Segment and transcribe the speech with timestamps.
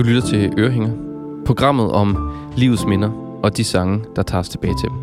[0.00, 0.90] Du lytter til Ørehænger,
[1.46, 4.98] programmet om livets minder og de sange, der tager os tilbage til dem.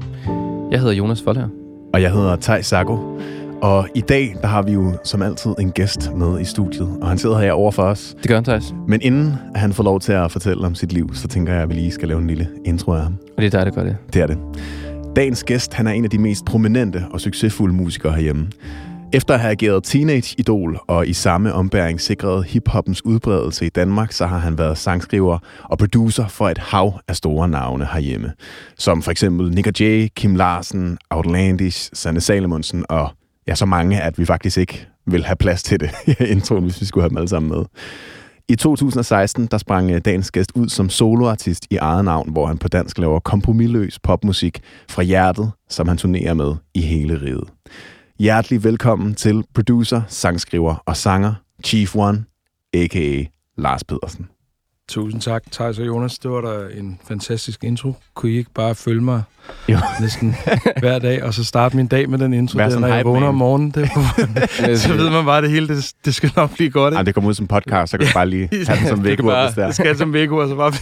[0.71, 1.47] Jeg hedder Jonas Folher.
[1.93, 2.97] Og jeg hedder Tej Sago.
[3.61, 7.07] Og i dag, der har vi jo som altid en gæst med i studiet, og
[7.07, 8.15] han sidder her over for os.
[8.21, 8.75] Det gør han, Thijs.
[8.87, 11.69] Men inden han får lov til at fortælle om sit liv, så tænker jeg, at
[11.69, 13.15] vi lige skal lave en lille intro af ham.
[13.37, 13.97] Og det er dig, der gør det.
[14.13, 14.37] Det er det.
[15.15, 18.47] Dagens gæst, han er en af de mest prominente og succesfulde musikere herhjemme.
[19.13, 24.25] Efter at have ageret teenage-idol og i samme ombæring sikret hiphoppens udbredelse i Danmark, så
[24.25, 28.33] har han været sangskriver og producer for et hav af store navne herhjemme.
[28.77, 33.09] Som for eksempel Nick J., Kim Larsen, Outlandish, Sanne Salomonsen og
[33.47, 36.81] ja, så mange, at vi faktisk ikke vil have plads til det i introen, hvis
[36.81, 37.65] vi skulle have dem alle sammen med.
[38.49, 42.57] I 2016 der sprang øh, dagens gæst ud som soloartist i eget navn, hvor han
[42.57, 47.49] på dansk laver kompromilløs popmusik fra hjertet, som han turnerer med i hele riget.
[48.19, 52.25] Hjertelig velkommen til producer, sangskriver og sanger Chief One,
[52.73, 53.25] a.k.a.
[53.57, 54.29] Lars Pedersen.
[54.89, 56.19] Tusind tak, Thijs og Jonas.
[56.19, 57.93] Det var da en fantastisk intro.
[58.13, 59.23] Kunne I ikke bare følge mig
[59.69, 59.77] jo.
[60.01, 60.35] næsten
[60.79, 63.27] hver dag, og så starte min dag med den intro, Vær der, når jeg vågner
[63.27, 63.71] om morgenen.
[63.71, 63.89] Det,
[64.79, 66.91] så ved man bare, at det hele det, det skal nok blive godt.
[66.91, 66.97] Ikke?
[66.97, 69.43] Ej, det kommer ud som podcast, så kan du bare lige have den som vækord,
[69.43, 69.65] hvis det er.
[69.65, 70.73] Det skal som vækord, så bare...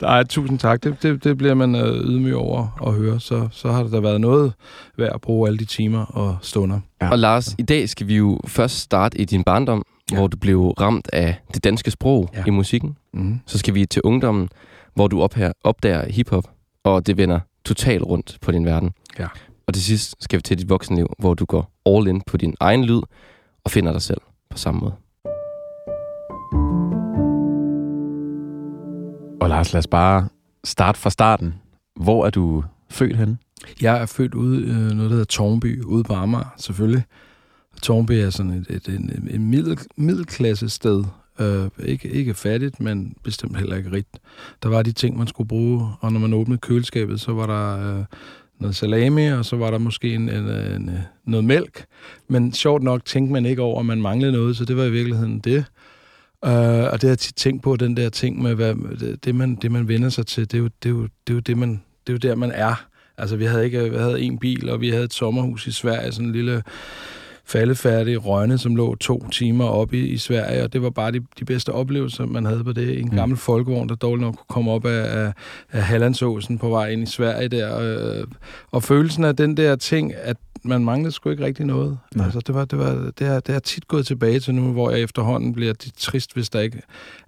[0.02, 0.84] Nej, tusind tak.
[0.84, 3.20] Det, det, det bliver man øh, ydmyg over at høre.
[3.20, 4.52] Så, så har det da været noget
[4.98, 6.80] værd at bruge alle de timer og stunder.
[7.02, 7.10] Ja.
[7.10, 10.16] Og Lars, i dag skal vi jo først starte i din barndom, ja.
[10.16, 12.44] hvor du blev ramt af det danske sprog ja.
[12.46, 12.96] i musikken.
[13.14, 13.40] Mm.
[13.46, 14.48] Så skal vi til ungdommen,
[14.94, 16.44] hvor du opher, opdager hiphop,
[16.84, 18.90] og det vender totalt rundt på din verden.
[19.18, 19.26] Ja.
[19.66, 22.54] Og til sidst skal vi til dit voksenliv, hvor du går all in på din
[22.60, 23.00] egen lyd
[23.64, 24.92] og finder dig selv på samme måde.
[29.40, 30.28] Og Lars, lad os bare
[30.64, 31.54] starte fra starten.
[32.00, 33.38] Hvor er du født henne?
[33.80, 37.02] Jeg er født ude i øh, noget, der hedder Tornby, ude på Amager, selvfølgelig.
[37.82, 41.04] Tornby er sådan et, et, et, et middel, middelklasse sted.
[41.40, 44.18] Uh, ikke, ikke fattigt, men bestemt heller ikke rigt.
[44.62, 47.98] Der var de ting, man skulle bruge, og når man åbnede køleskabet, så var der
[47.98, 48.04] uh,
[48.58, 50.90] noget salami, og så var der måske en, en, en,
[51.24, 51.84] noget mælk.
[52.28, 54.90] Men sjovt nok tænkte man ikke over, at man manglede noget, så det var i
[54.90, 55.64] virkeligheden det.
[56.46, 58.74] Uh, og det har jeg tit tænkt på, den der ting med, hvad,
[59.24, 61.34] det, man, det man vender sig til, det er jo det, er jo, det, er
[61.34, 61.70] jo det, man,
[62.06, 62.86] det er jo der, man er.
[63.18, 66.12] Altså, vi havde ikke vi havde en bil, og vi havde et sommerhus i Sverige,
[66.12, 66.62] sådan en lille
[67.48, 71.20] faldefærdig Rønne, som lå to timer oppe i, i Sverige, og det var bare de,
[71.38, 72.98] de bedste oplevelser, man havde på det.
[72.98, 73.16] En mm.
[73.16, 75.32] gammel folkevogn, der dårligt nok kunne komme op af, af,
[75.72, 77.70] af Hallandsåsen på vej ind i Sverige der.
[77.70, 78.26] Og,
[78.70, 81.98] og følelsen af den der ting, at man manglede sgu ikke rigtig noget.
[82.14, 82.24] Nej.
[82.24, 84.90] Altså, det, var, det, var, det, har, det har tit gået tilbage til nu, hvor
[84.90, 86.82] jeg efterhånden bliver trist, hvis der ikke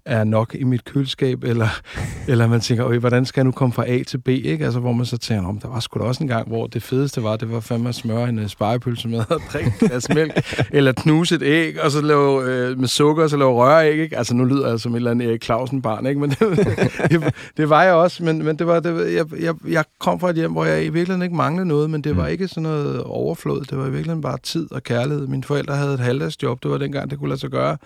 [0.05, 1.69] er nok i mit køleskab, eller,
[2.29, 4.65] eller man tænker, hvordan skal jeg nu komme fra A til B, ikke?
[4.65, 6.83] Altså, hvor man så tænker, om der var sgu da også en gang, hvor det
[6.83, 10.55] fedeste var, det var fandme at smøre en uh, sparepølse med og drikke glas mælk,
[10.71, 14.19] eller knuse et æg, og så lave øh, med sukker, og så lave røræg, ikke?
[14.19, 16.21] Altså, nu lyder jeg som et eller andet Erik Clausen-barn, ikke?
[16.21, 16.39] Men det,
[17.11, 20.31] det, det, var jeg også, men, men det var, det, jeg, jeg, jeg kom fra
[20.31, 22.33] et hjem, hvor jeg i virkeligheden ikke manglede noget, men det var mm.
[22.33, 25.27] ikke sådan noget overflod, det var i virkeligheden bare tid og kærlighed.
[25.27, 27.77] Mine forældre havde et halvdagsjob, det var dengang, det kunne lade sig gøre.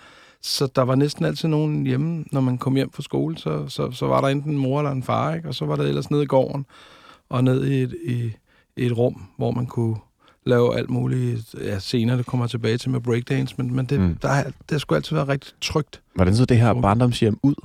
[0.45, 3.91] Så der var næsten altid nogen hjemme, når man kom hjem fra skole, så, så,
[3.91, 5.47] så var der enten en mor eller en far, ikke?
[5.47, 6.65] og så var der ellers nede i gården,
[7.29, 8.33] og ned i et, i,
[8.77, 9.95] i et rum, hvor man kunne
[10.45, 11.55] lave alt muligt.
[11.61, 14.15] Ja, senere det kommer tilbage til med breakdance, men, men det, mm.
[14.21, 16.01] der, det skulle altid være rigtig trygt.
[16.15, 17.55] Hvordan så det her barndomshjem ud?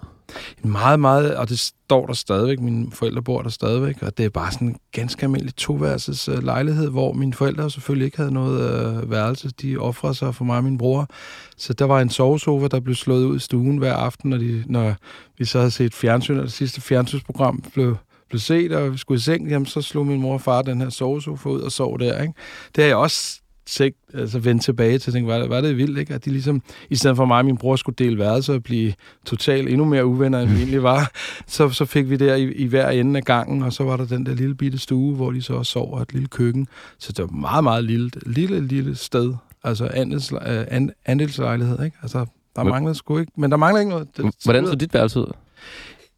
[0.62, 2.60] Meget, meget, og det står der stadigvæk.
[2.60, 6.42] Mine forældre bor der stadigvæk, og det er bare sådan en ganske almindelig toværelses øh,
[6.42, 9.50] lejlighed, hvor mine forældre selvfølgelig ikke havde noget øh, værelse.
[9.62, 11.08] De offrede sig for mig og min bror.
[11.56, 14.64] Så der var en sovesofa, der blev slået ud i stuen hver aften, når, de,
[14.66, 14.94] når
[15.38, 17.96] vi så havde set fjernsyn, og det sidste fjernsynsprogram blev,
[18.28, 20.80] blev set, og vi skulle i seng, jamen, så slog min mor og far den
[20.80, 22.22] her sovesofa ud og sov der.
[22.22, 22.34] Ikke?
[22.74, 23.39] Det har jeg også
[23.70, 26.14] tænkt, altså vendt tilbage til, tænke, var, det, var det vildt, ikke?
[26.14, 28.92] At de ligesom, i stedet for mig og min bror skulle dele værelser og blive
[29.26, 31.10] totalt endnu mere uvenner, end vi egentlig var,
[31.46, 34.04] så, så fik vi der i, i hver ende af gangen, og så var der
[34.04, 36.68] den der lille bitte stue, hvor de så også sov, og et lille køkken.
[36.98, 39.34] Så det var meget, meget lille, lille, lille sted.
[39.64, 40.32] Altså andels,
[40.68, 41.96] and, andelslejlighed, ikke?
[42.02, 42.26] Altså,
[42.56, 44.08] der manglede sgu ikke, men der manglede ikke noget.
[44.16, 45.32] Det, Hvordan så dit værelse ud?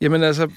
[0.00, 0.48] Jamen altså,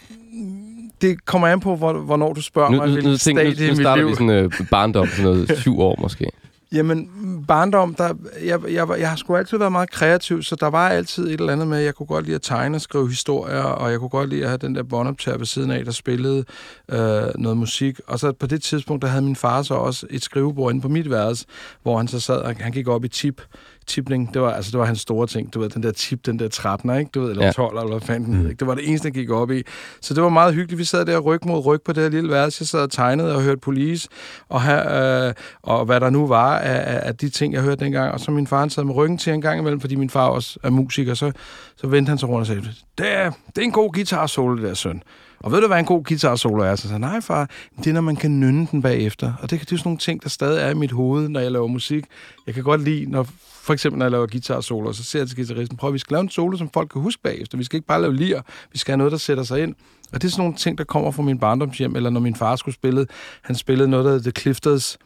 [1.02, 3.76] det kommer an på, hvornår du spørger nu, mig, hvilken nu, stadie nu, nu, nu
[3.76, 6.30] starter vi sådan uh, barndom, sådan noget syv år måske.
[6.76, 7.10] Jamen,
[7.48, 8.14] barndom, der,
[8.46, 11.54] jeg, jeg, jeg har sgu altid været meget kreativ, så der var altid et eller
[11.54, 14.30] andet med, jeg kunne godt lide at tegne og skrive historier, og jeg kunne godt
[14.30, 16.46] lide at have den der båndoptager ved siden af, der spillede
[16.92, 18.00] øh, noget musik.
[18.08, 20.90] Og så på det tidspunkt, der havde min far så også et skrivebord inde på
[20.90, 21.46] mit værelse,
[21.84, 23.42] hvor han så sad, og han gik op i tip,
[23.88, 25.54] tipning, det var, altså, det var hans store ting.
[25.54, 27.12] Du ved, den der tip, den der 13, ikke?
[27.14, 27.52] Du ved, eller ja.
[27.52, 28.50] 12, eller hvad fanden mm.
[28.50, 28.60] ikke?
[28.60, 29.64] Det var det eneste, der gik op i.
[30.02, 30.80] Så det var meget hyggeligt.
[30.80, 32.62] Vi sad der ryg mod ryg på det her lille værelse.
[32.62, 34.10] Jeg sad og tegnede og hørte police,
[34.50, 38.14] og, her, øh, og hvad der nu var af, af, de ting, jeg hørte dengang.
[38.14, 40.28] Og så min far han sad med ryggen til en gang imellem, fordi min far
[40.28, 41.14] også er musiker.
[41.14, 41.32] Så,
[41.76, 42.62] så vendte han sig rundt og sagde,
[42.98, 45.04] det er, det er en god guitar solo, der søn.
[45.40, 46.76] Og ved du, hvad en god guitar solo er?
[46.76, 49.34] Så sagde nej far, det er, når man kan nynne den bagefter.
[49.42, 51.52] Og det, det er sådan nogle ting, der stadig er i mit hoved, når jeg
[51.52, 52.06] laver musik.
[52.46, 53.28] Jeg kan godt lide, når
[53.66, 56.00] for eksempel når jeg laver guitar solo, så ser jeg til guitaristen, prøv at vi
[56.00, 57.58] skal lave en solo, som folk kan huske bagefter.
[57.58, 58.42] Vi skal ikke bare lave lir,
[58.72, 59.76] vi skal have noget, der sætter sig ind.
[60.14, 62.56] Og det er sådan nogle ting, der kommer fra min barndomshjem, eller når min far
[62.56, 63.08] skulle spille,
[63.42, 64.98] han spillede noget, der hedder The Clifters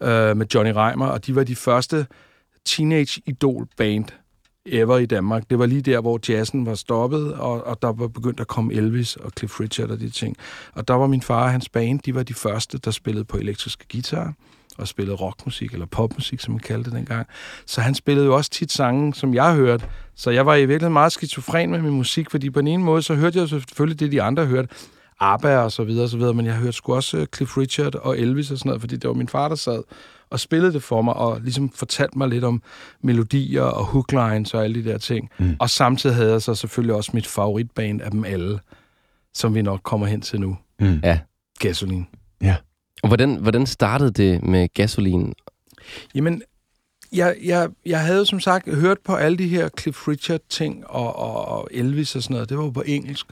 [0.00, 2.06] øh, med Johnny Reimer, og de var de første
[2.64, 4.04] teenage idol band
[4.66, 5.50] ever i Danmark.
[5.50, 8.74] Det var lige der, hvor jazzen var stoppet, og, og der var begyndt at komme
[8.74, 10.36] Elvis og Cliff Richard og de ting.
[10.72, 13.36] Og der var min far og hans band, de var de første, der spillede på
[13.36, 14.34] elektriske guitar
[14.78, 17.26] og spillede rockmusik, eller popmusik, som man kaldte det dengang.
[17.66, 19.84] Så han spillede jo også tit sange, som jeg hørte.
[20.14, 23.02] Så jeg var i virkeligheden meget skizofren med min musik, fordi på den ene måde,
[23.02, 24.68] så hørte jeg selvfølgelig det, de andre hørte.
[25.20, 27.94] ABBA og så videre, og så videre, men jeg hørte sgu også øh, Cliff Richard
[27.94, 29.82] og Elvis og sådan noget, fordi det var min far, der sad
[30.30, 32.62] og spillede det for mig, og ligesom fortalte mig lidt om
[33.02, 35.30] melodier og hooklines og alle de der ting.
[35.38, 35.56] Mm.
[35.58, 38.60] Og samtidig havde jeg så selvfølgelig også mit favoritband af dem alle,
[39.34, 40.56] som vi nok kommer hen til nu.
[40.80, 41.00] Mm.
[41.02, 41.18] Ja.
[41.58, 42.06] Gasolin.
[42.42, 42.56] Ja.
[43.02, 45.34] Og hvordan, hvordan startede det med gasolin?
[46.14, 46.42] Jamen,
[47.12, 51.44] jeg, jeg, jeg havde som sagt hørt på alle de her Cliff Richard-ting og, og,
[51.48, 52.48] og Elvis og sådan noget.
[52.48, 53.26] Det var jo på engelsk.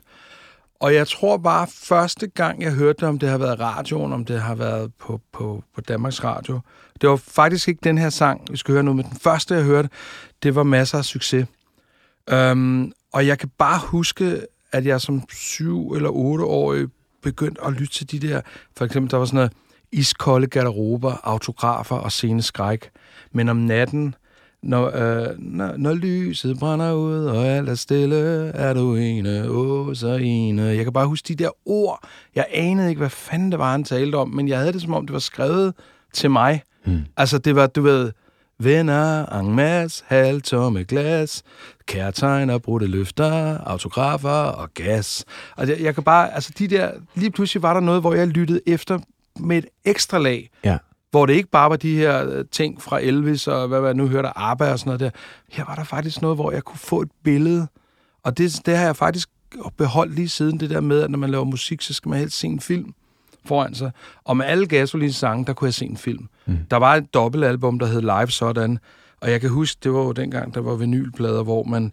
[0.81, 4.25] Og jeg tror bare, første gang jeg hørte det, om det har været radioen, om
[4.25, 6.60] det har været på, på, på Danmarks Radio,
[7.00, 9.64] det var faktisk ikke den her sang, vi skal høre nu, men den første, jeg
[9.64, 9.88] hørte,
[10.43, 11.46] det var masser af succes.
[12.31, 14.40] Øhm, og jeg kan bare huske,
[14.72, 16.88] at jeg som syv eller otteårig
[17.25, 18.41] år begyndte at lytte til de der,
[18.76, 19.53] for eksempel, der var sådan noget
[19.93, 22.91] iskolde garderober, autografer og sceneskræk.
[23.32, 24.15] Men om natten,
[24.62, 28.17] når, øh, når, når lyset brænder ud, og alt er stille,
[28.55, 30.62] er du ene, åh, så ene.
[30.62, 32.09] Jeg kan bare huske de der ord.
[32.35, 34.94] Jeg anede ikke, hvad fanden det var, han talte om, men jeg havde det, som
[34.94, 35.75] om det var skrevet
[36.12, 36.62] til mig.
[36.87, 37.00] Mm.
[37.17, 38.12] Altså, det var, du ved,
[38.59, 41.43] venner, en masse, halvtomme glas,
[41.87, 45.25] kærtegn brudte løfter, autografer og gas.
[45.56, 48.27] Og jeg, jeg kan bare, altså de der, lige pludselig var der noget, hvor jeg
[48.27, 48.99] lyttede efter
[49.41, 50.51] med et ekstra lag.
[50.65, 50.79] Ja
[51.15, 54.09] hvor det ikke bare var de her øh, ting fra Elvis og hvad jeg nu
[54.09, 55.11] hørte, ABBA og sådan noget der.
[55.49, 57.67] Her var der faktisk noget, hvor jeg kunne få et billede.
[58.23, 59.29] Og det, det har jeg faktisk
[59.77, 62.39] beholdt lige siden det der med, at når man laver musik, så skal man helst
[62.39, 62.95] se en film
[63.46, 63.91] foran sig.
[64.25, 66.29] Og med alle Gasolins sange, der kunne jeg se en film.
[66.46, 66.58] Mm.
[66.70, 68.79] Der var et dobbeltalbum, der hed Live Sådan,
[69.20, 71.93] og jeg kan huske, det var jo dengang, der var vinylplader, hvor man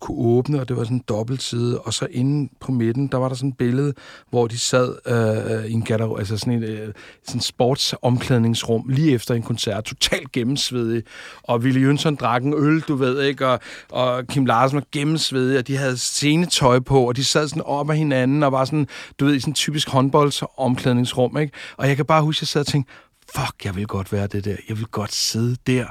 [0.00, 3.28] kunne åbne, og det var sådan en dobbeltside, og så inde på midten, der var
[3.28, 3.94] der sådan et billede,
[4.30, 6.94] hvor de sad øh, i en gatter, altså sådan en øh,
[7.26, 11.02] sådan sportsomklædningsrum, lige efter en koncert, totalt gennemsvedig,
[11.42, 13.60] og Willy Jønsson drak en øl, du ved, ikke, og,
[13.90, 17.90] og Kim Larsen var gennemsvedig, og de havde scenetøj på, og de sad sådan op
[17.90, 18.88] af hinanden, og var sådan,
[19.20, 22.48] du ved, i sådan en typisk håndboldsomklædningsrum, ikke, og jeg kan bare huske, at jeg
[22.48, 22.92] sad og tænkte,
[23.34, 25.86] fuck, jeg vil godt være det der, jeg vil godt sidde der,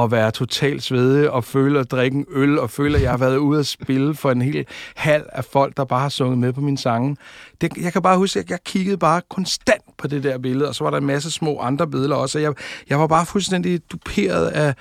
[0.00, 3.18] at være totalt svedig og føle at drikke en øl og føle, at jeg har
[3.18, 4.66] været ude at spille for en hel
[4.96, 7.16] halv af folk, der bare har sunget med på mine sange.
[7.60, 10.74] Det, jeg kan bare huske, at jeg kiggede bare konstant på det der billede, og
[10.74, 12.38] så var der en masse små andre billeder også.
[12.38, 12.52] Jeg,
[12.88, 14.74] jeg var bare fuldstændig duperet af,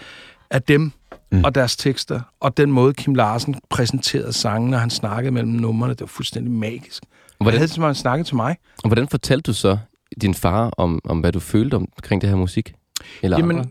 [0.52, 0.92] af dem
[1.32, 1.44] mm.
[1.44, 5.94] og deres tekster, og den måde Kim Larsen præsenterede sangen, når han snakkede mellem numrene,
[5.94, 7.04] det var fuldstændig magisk.
[7.38, 8.58] Hvordan, jeg havde han snakkede til mig.
[8.84, 9.78] Og hvordan fortalte du så
[10.22, 12.74] din far om, om hvad du følte omkring det her musik?
[13.22, 13.70] Eller Jamen, andre?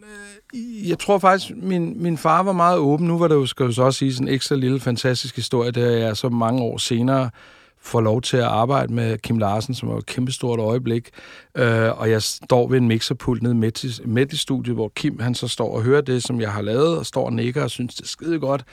[0.88, 3.06] jeg tror faktisk, min, min far var meget åben.
[3.06, 5.70] Nu var det jo, skal jeg så også sige, sådan en ekstra lille fantastisk historie,
[5.70, 7.30] da jeg så mange år senere
[7.84, 11.10] får lov til at arbejde med Kim Larsen, som var et kæmpestort øjeblik.
[11.56, 15.18] Øh, og jeg står ved en mixerpult nede midt i, midt i studiet, hvor Kim
[15.20, 17.70] han så står og hører det, som jeg har lavet, og står og nikker og
[17.70, 18.64] synes, det er skide godt.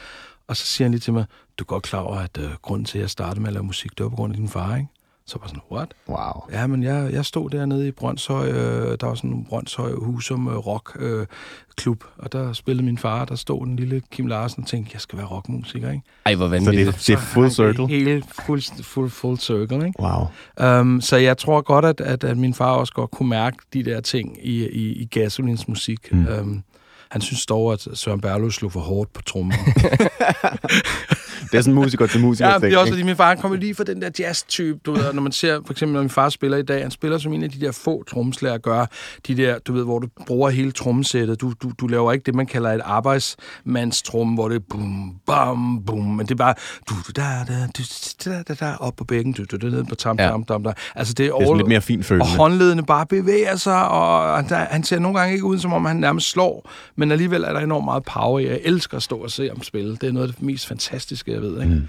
[0.47, 1.25] Og så siger han lige til mig,
[1.59, 3.63] du er godt klar over, at uh, grunden til, at jeg startede med at lave
[3.63, 4.87] musik, det var på grund af din far, ikke?
[5.25, 5.93] Så var sådan, what?
[6.09, 6.43] Wow.
[6.51, 10.47] Ja, men jeg, jeg stod dernede i Brøndshøj, øh, der var sådan en Brøndshøj Husum
[10.47, 11.27] øh, rock øh,
[11.75, 15.01] klub, og der spillede min far, der stod den lille Kim Larsen og tænkte, jeg
[15.01, 16.03] skal være rockmusiker, ikke?
[16.25, 16.87] Ej, hvor vanvittigt.
[16.87, 17.87] Så det, det er full circle?
[17.87, 19.99] Helt full, full, full circle, ikke?
[19.99, 20.79] Wow.
[20.79, 23.83] Um, så jeg tror godt, at, at, at min far også godt kunne mærke de
[23.83, 26.13] der ting i, i, i Gasolins musik.
[26.13, 26.27] Mm.
[26.39, 26.63] Um,
[27.11, 29.53] han synes dog, at Søren Berlo slog for hårdt på trommen.
[31.51, 32.49] Det er sådan musiker til musiker.
[32.49, 35.13] Ja, det er også, fordi min far kommer lige fra den der jazz-type, du ved,
[35.13, 37.43] når man ser, for eksempel når min far spiller i dag, han spiller som en
[37.43, 38.85] af de der få trommeslager gør,
[39.27, 41.41] de der, du ved, hvor du bruger hele trommesættet.
[41.41, 45.83] Du, du, du laver ikke det, man kalder et arbejdsmandstrum, hvor det er bum, bam,
[45.85, 46.53] bum, men det er bare
[46.89, 47.83] du, du, da, da, du,
[48.25, 50.27] da, da, da, op på bækken, du, du, du, ned på tam, ja.
[50.27, 50.73] tam, tam, tam.
[50.95, 52.31] Altså, det er, det er lidt mere fint følelse.
[52.31, 55.85] Og håndledene bare bevæger sig, og han, han ser nogle gange ikke ud, som om
[55.85, 58.47] han nærmest slår, men alligevel er der enormt meget power i.
[58.47, 59.95] Jeg elsker at stå og se ham spille.
[59.95, 61.61] Det er noget af det mest fantastiske, jeg ved.
[61.61, 61.75] Ikke?
[61.75, 61.87] Mm.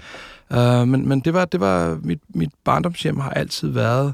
[0.57, 4.13] Uh, men men det var, det var mit, mit barndomshjem har altid været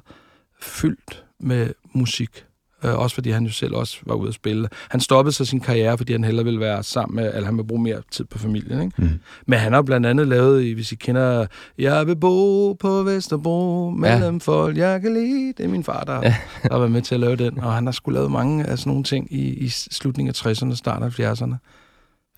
[0.61, 2.45] fyldt med musik.
[2.83, 4.69] Uh, også fordi han jo selv også var ude at spille.
[4.89, 7.67] Han stoppede så sin karriere, fordi han hellere ville være sammen med, eller han ville
[7.67, 8.81] bruge mere tid på familien.
[8.81, 8.93] Ikke?
[8.97, 9.19] Mm.
[9.45, 11.47] Men han har blandt andet lavet, hvis I kender,
[11.77, 14.39] Jeg vil bo på Vesterbro, mellem ja.
[14.41, 15.53] folk, jeg kan lide.
[15.57, 16.35] Det er min far, der, ja.
[16.63, 17.59] der har været med til at lave den.
[17.59, 20.75] Og han har skulle lavet mange af sådan nogle ting i, i slutningen af 60'erne,
[20.75, 21.55] starten af 70'erne.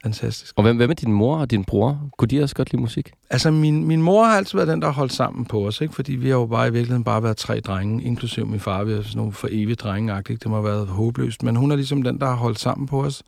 [0.04, 0.54] Fantastisk.
[0.58, 2.10] Og hvem, hvem er din mor og din bror?
[2.18, 3.12] Kunne de også godt lide musik?
[3.30, 5.94] Altså, min, min mor har altid været den, der har holdt sammen på os, ikke?
[5.94, 8.84] Fordi vi har jo bare i virkeligheden bare været tre drenge, inklusive min far.
[8.84, 11.44] Vi er sådan nogle for evige drenge Det må have været håbløst.
[11.44, 13.24] Men hun er ligesom den, der har holdt sammen på os.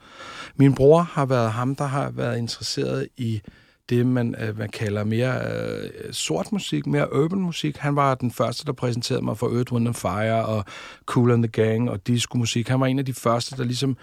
[0.55, 3.41] Min bror har været ham, der har været interesseret i
[3.89, 7.77] det, man, øh, man kalder mere øh, sort musik, mere urban musik.
[7.77, 10.65] Han var den første, der præsenterede mig for Earth, Wind Fire og
[11.05, 12.67] Cool and the Gang og disco musik.
[12.67, 13.97] Han var en af de første, der ligesom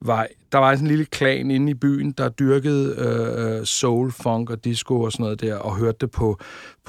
[0.00, 4.12] var, der var sådan en lille klan inde i byen, der dyrkede øh, øh, soul,
[4.12, 6.38] funk og disco og sådan noget der, og hørte det på,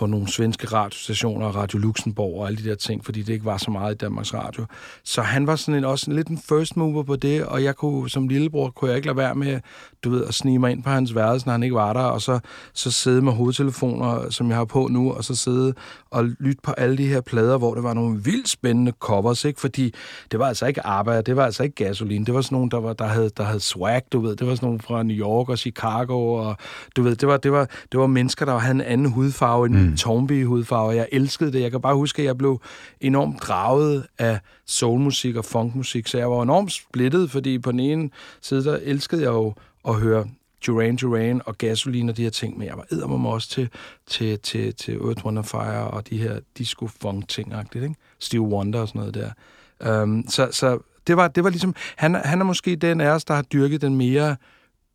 [0.01, 3.57] på nogle svenske radiostationer, Radio Luxembourg og alle de der ting, fordi det ikke var
[3.57, 4.65] så meget i Danmarks Radio.
[5.03, 7.75] Så han var sådan en, også en lidt en first mover på det, og jeg
[7.75, 9.59] kunne, som lillebror kunne jeg ikke lade være med,
[10.03, 12.21] du ved, at snige mig ind på hans værelse, når han ikke var der, og
[12.21, 12.39] så,
[12.73, 15.73] så sidde med hovedtelefoner, som jeg har på nu, og så sidde
[16.11, 19.61] og lytte på alle de her plader, hvor det var nogle vildt spændende covers, ikke?
[19.61, 19.93] Fordi
[20.31, 22.79] det var altså ikke arbejde, det var altså ikke Gasoline, det var sådan nogle, der,
[22.79, 25.49] var, der, havde, der havde swag, du ved, det var sådan nogle fra New York
[25.49, 26.57] og Chicago, og
[26.95, 29.75] du ved, det var, det var, det var mennesker, der havde en anden hudfarve end
[29.75, 29.90] mm.
[29.91, 29.97] Mm.
[29.97, 30.95] Tornby-hudfarve.
[30.95, 31.61] Jeg elskede det.
[31.61, 32.61] Jeg kan bare huske, at jeg blev
[33.01, 38.09] enormt draget af soulmusik og funkmusik, så jeg var enormt splittet, fordi på den ene
[38.41, 39.53] side, der elskede jeg jo
[39.87, 40.25] at høre
[40.67, 43.69] Duran Duran og Gasoline og de her ting, men jeg var eddermame også til,
[44.07, 47.95] til, til, til Earth, Wonder Fire og de her disco-funk-ting, ikke?
[48.19, 50.03] Steve Wonder og sådan noget der.
[50.03, 53.25] Um, så, så det var, det var ligesom, han, han er måske den af os,
[53.25, 54.35] der har dyrket den mere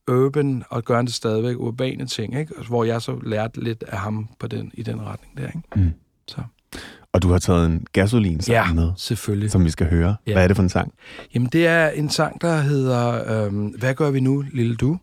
[0.09, 2.55] urban og gør det stadigvæk urbane ting, ikke?
[2.69, 5.47] hvor jeg så lærte lidt af ham på den, i den retning der.
[5.47, 5.61] Ikke?
[5.77, 5.93] Mm.
[6.29, 6.43] Så.
[7.13, 9.51] Og du har taget en gasolin sang ja, med, selvfølgelig.
[9.51, 10.17] som vi skal høre.
[10.27, 10.33] Ja.
[10.33, 10.93] Hvad er det for en sang?
[11.35, 14.99] Jamen, det er en sang, der hedder øhm, Hvad gør vi nu, lille du?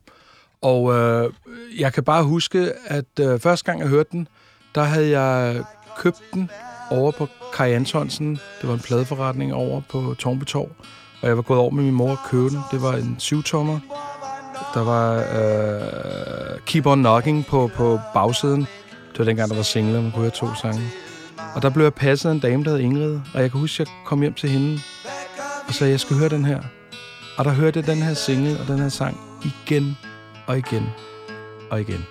[0.61, 1.33] Og øh,
[1.79, 4.27] jeg kan bare huske, at øh, første gang jeg hørte den,
[4.75, 5.63] der havde jeg
[5.97, 6.49] købt den
[6.91, 8.39] over på Kai Antonsen.
[8.61, 10.69] Det var en pladeforretning over på Tornby Torv.
[11.21, 12.59] Og jeg var gået over med min mor og købe den.
[12.71, 13.79] Det var en syvtommer.
[14.73, 18.61] Der var øh, Keep On Knocking på, på bagsiden.
[19.11, 20.81] Det var dengang, der var singler, man kunne høre to sange.
[21.55, 23.19] Og der blev jeg passet af en dame, der hed Ingrid.
[23.33, 24.79] Og jeg kan huske, at jeg kom hjem til hende
[25.67, 26.61] og sagde, at jeg skulle høre den her.
[27.37, 29.97] Og der hørte jeg den her single og den her sang igen
[30.47, 30.89] og igen
[31.69, 32.05] og igen.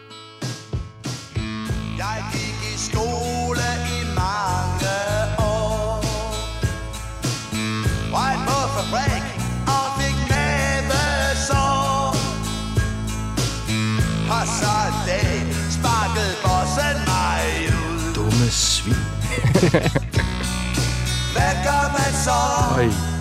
[21.32, 22.38] Hvad gør man så?
[22.76, 23.12] Oj.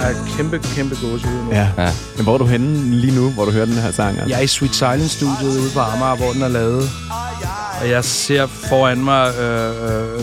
[0.00, 1.52] Jeg er kæmpe, kæmpe gåsehud nu.
[1.52, 1.68] Ja.
[1.78, 1.92] ja.
[2.16, 4.10] Men hvor er du henne lige nu, hvor du hører den her sang?
[4.10, 4.28] Altså?
[4.28, 6.90] Jeg er i Sweet Silence-studiet ude på Amager, hvor den er lavet.
[7.80, 10.20] Og jeg ser foran mig øh, øh,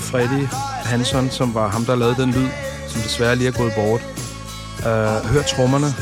[0.00, 0.46] Freddy
[0.84, 2.48] Hansson, som var ham, der lavede den lyd,
[2.88, 4.00] som desværre lige er gået bort.
[4.78, 5.94] Øh, hør trommerne.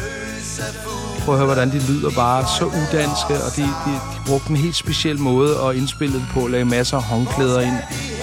[1.25, 4.57] Prøv at høre, hvordan de lyder bare så udanske, og de, de, de brugte en
[4.57, 7.77] helt speciel måde at indspille det på, lagde masser af håndklæder ind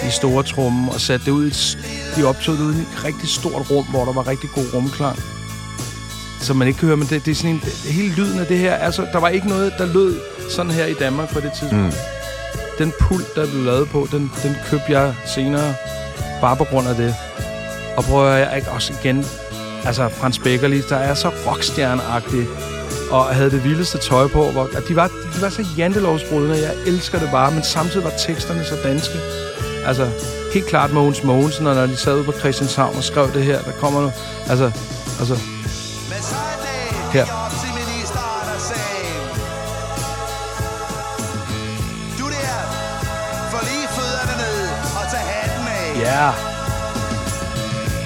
[0.08, 1.52] i store trummen, og satte det ud i
[2.16, 5.18] de optog det ud i et rigtig stort rum, hvor der var rigtig god rumklang.
[6.40, 7.60] Som man ikke kan høre, men det, det er sådan en...
[7.64, 10.86] Det, hele lyden af det her, altså, der var ikke noget, der lød sådan her
[10.86, 11.84] i Danmark på det tidspunkt.
[11.84, 11.92] Mm.
[12.78, 15.74] Den pult, der blev lavet på, den, den købte jeg senere,
[16.40, 17.14] bare på grund af det.
[17.96, 19.26] Og prøver jeg ikke også igen,
[19.84, 22.46] altså Frans Beckerli, der er så rockstjerneagtig,
[23.10, 24.50] og havde det vildeste tøj på.
[24.50, 28.64] Hvor, de, var, de var så jantelovsbrudende, jeg elsker det bare, men samtidig var teksterne
[28.64, 29.18] så danske.
[29.86, 30.10] Altså,
[30.54, 33.62] helt klart Mogens Mogensen, og når de sad ude på Christianshavn og skrev det her,
[33.62, 34.12] der kommer nu,
[34.48, 34.72] altså,
[35.18, 35.34] altså,
[37.12, 37.26] her.
[46.00, 46.06] Ja.
[46.06, 46.34] Yeah.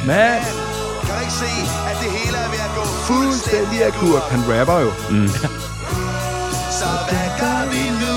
[0.07, 0.45] Mand.
[1.05, 1.53] Kan du ikke se,
[1.91, 2.63] at det hele er ved
[3.09, 4.23] fuldstændig akut?
[4.35, 4.93] Han rapper jo.
[5.11, 5.29] Mm.
[6.79, 8.17] Så hvad gør vi nu?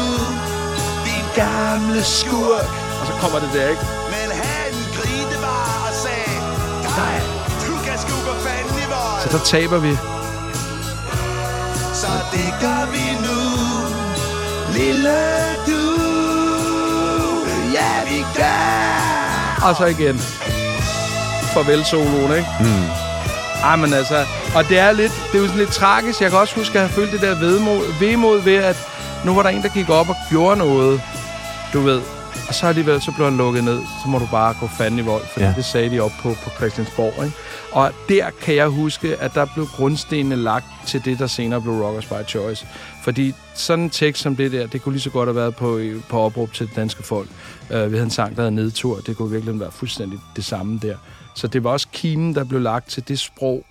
[1.07, 2.71] Din gamle skurk.
[3.01, 3.81] Og så kommer det der, ikke?
[4.13, 6.35] Men han grinte bare og sagde,
[6.97, 7.19] nej,
[7.67, 9.21] du kan sgu gå fanden i vold.
[9.23, 9.97] Så der taber vi.
[11.93, 13.39] Så det gør vi nu,
[14.77, 15.17] lille
[15.67, 15.81] du.
[17.73, 19.67] Ja, vi gør.
[19.67, 20.19] Og så igen.
[21.53, 22.47] Farvel soloen, ikke?
[22.59, 22.85] Mm.
[23.63, 24.25] Ej, men altså...
[24.55, 26.21] Og det er, lidt, det er jo sådan lidt tragisk.
[26.21, 28.77] Jeg kan også huske at have følt det der vedmod, vemod ved, at
[29.25, 31.01] nu var der en, der gik op og gjorde noget,
[31.73, 32.01] du ved.
[32.47, 33.79] Og så alligevel, så blev han lukket ned.
[34.03, 35.53] Så må du bare gå fanden i vold, for ja.
[35.55, 37.37] det sagde de op på, på Christiansborg, ikke?
[37.71, 41.73] Og der kan jeg huske, at der blev grundstenene lagt til det, der senere blev
[41.73, 42.67] Rockers by Choice.
[43.03, 45.79] Fordi sådan en tekst som det der, det kunne lige så godt have været på,
[46.09, 47.27] på opråb til det danske folk.
[47.69, 48.99] Uh, vi havde en sang, der hedder Nedtur.
[48.99, 50.95] Det kunne virkelig være fuldstændig det samme der.
[51.35, 53.65] Så det var også kimen, der blev lagt til det sprog,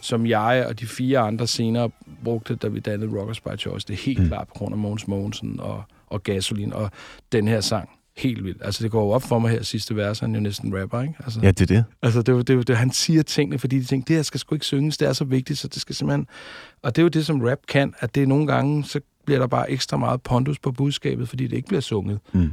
[0.00, 1.90] som jeg og de fire andre senere
[2.24, 3.86] brugte, da vi dannede Rockers by Choice.
[3.86, 4.26] Det er helt mm.
[4.26, 6.90] klart på grund af Mogens Mogensen og, og Gasolin og
[7.32, 7.88] den her sang.
[8.16, 8.62] Helt vildt.
[8.64, 11.00] Altså, det går jo op for mig her sidste vers, han er jo næsten rapper,
[11.02, 11.14] ikke?
[11.24, 11.84] Altså, ja, det er det.
[12.02, 14.66] Altså, det det, det, han siger tingene, fordi de tænker, det her skal sgu ikke
[14.66, 16.26] synges, det er så vigtigt, så det skal simpelthen...
[16.82, 19.38] Og det er jo det, som rap kan, at det er nogle gange, så bliver
[19.38, 22.18] der bare ekstra meget pondus på budskabet, fordi det ikke bliver sunget.
[22.32, 22.50] Mm.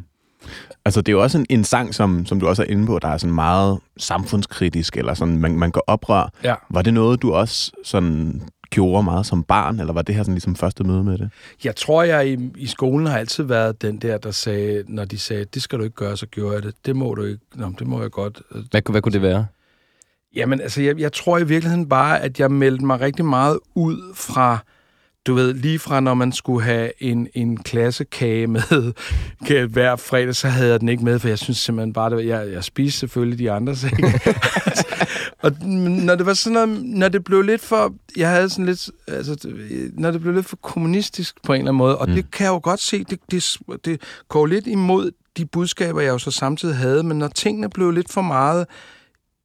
[0.86, 3.00] Altså, det er jo også en, en sang, som, som du også er inde på,
[3.00, 6.32] der er sådan meget samfundskritisk, eller sådan, man, man går oprør.
[6.44, 6.56] Ja.
[6.70, 10.34] Var det noget, du også sådan gjorde meget som barn, eller var det her sådan
[10.34, 11.30] ligesom første møde med det?
[11.64, 15.18] Jeg tror, jeg i, i skolen har altid været den der, der sagde, når de
[15.18, 16.76] sagde, det skal du ikke gøre, så gjorde jeg det.
[16.86, 17.40] Det må du ikke.
[17.56, 18.42] Nå, det må jeg godt.
[18.72, 19.46] Hvad, hvad kunne det være?
[20.36, 24.14] Jamen, altså, jeg, jeg tror i virkeligheden bare, at jeg meldte mig rigtig meget ud
[24.16, 24.58] fra
[25.28, 28.94] du ved, lige fra når man skulle have en, en klassekage med
[29.74, 32.24] hver fredag, så havde jeg den ikke med, for jeg synes simpelthen bare, det var,
[32.24, 33.98] jeg, jeg spiste selvfølgelig de andre ting.
[35.44, 38.90] og når det var sådan noget, når det blev lidt for, jeg havde sådan lidt,
[39.08, 39.50] altså,
[39.94, 42.16] når det blev lidt for kommunistisk på en eller anden måde, og mm.
[42.16, 46.10] det kan jeg jo godt se, det, det, det går lidt imod de budskaber, jeg
[46.10, 48.66] jo så samtidig havde, men når tingene blev lidt for meget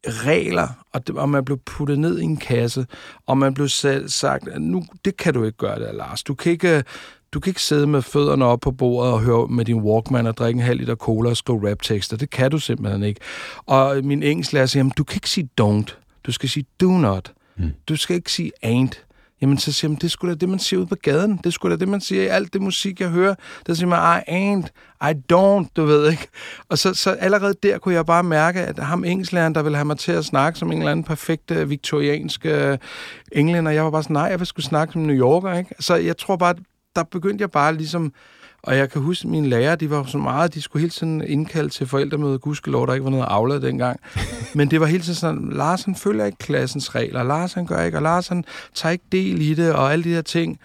[0.07, 2.87] regler, og, det, og man blev puttet ned i en kasse,
[3.27, 6.23] og man blev selv sagt, nu, det kan du ikke gøre det, Lars.
[6.23, 6.85] Du kan ikke,
[7.33, 10.37] du kan ikke sidde med fødderne op på bordet og høre med din Walkman og
[10.37, 12.17] drikke en halv liter cola og skrive rap-tekster.
[12.17, 13.21] Det kan du simpelthen ikke.
[13.67, 15.97] Og min engelsklærer siger, du kan ikke sige don't.
[16.27, 17.33] Du skal sige do not.
[17.57, 17.71] Mm.
[17.89, 19.12] Du skal ikke sige ain't.
[19.43, 21.41] Jamen, så siger man, det skulle da det, man siger ud på gaden.
[21.45, 23.35] Det skulle da det, man siger i alt det musik, jeg hører.
[23.67, 24.67] Der siger man, I ain't,
[25.11, 26.29] I don't, du ved ikke.
[26.69, 29.85] Og så, så allerede der kunne jeg bare mærke, at ham engelsklæreren, der ville have
[29.85, 32.79] mig til at snakke som en eller anden perfekt øh, viktoriansk øh,
[33.33, 35.75] englænder, jeg var bare sådan, nej, jeg vil skulle snakke som New Yorker, ikke?
[35.81, 36.55] Så jeg tror bare,
[36.97, 38.13] der begyndte jeg bare ligesom
[38.63, 41.23] og jeg kan huske, at mine lærere, de var så meget, de skulle hele tiden
[41.27, 42.39] indkalde til forældremøde.
[42.39, 44.01] Gudskelov, der ikke var noget aflad dengang.
[44.55, 47.83] Men det var hele tiden sådan, Lars han følger ikke klassens regler, Lars han gør
[47.83, 48.45] ikke, og Lars han
[48.75, 50.61] tager ikke del i det, og alle de her ting.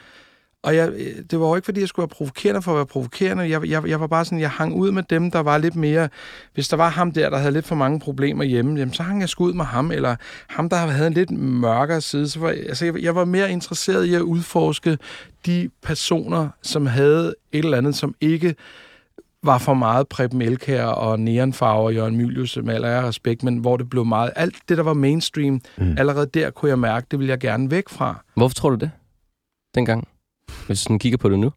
[0.68, 0.92] Og jeg,
[1.32, 3.50] det var jo ikke, fordi jeg skulle være provokerende for at være provokerende.
[3.50, 6.10] Jeg, jeg, jeg var bare sådan, jeg hang ud med dem, der var lidt mere...
[6.54, 9.22] Hvis der var ham der, der havde lidt for mange problemer hjemme, jamen, så hang
[9.22, 9.92] jeg ud med ham.
[9.92, 10.16] Eller
[10.48, 12.30] ham, der havde en lidt mørkere side.
[12.30, 14.98] Så var, altså, jeg, jeg var mere interesseret i at udforske
[15.46, 18.56] de personer, som havde et eller andet, som ikke
[19.44, 23.78] var for meget Preben Elkær og Neonfarver og Jørgen Mylius, med aller respekt, men hvor
[23.78, 24.32] det blev meget...
[24.36, 25.96] Alt det, der var mainstream, mm.
[25.98, 28.24] allerede der kunne jeg mærke, det ville jeg gerne væk fra.
[28.36, 28.92] Hvorfor tror du det,
[29.76, 30.08] dengang?
[30.68, 31.52] Hvis du sådan kigger på det nu?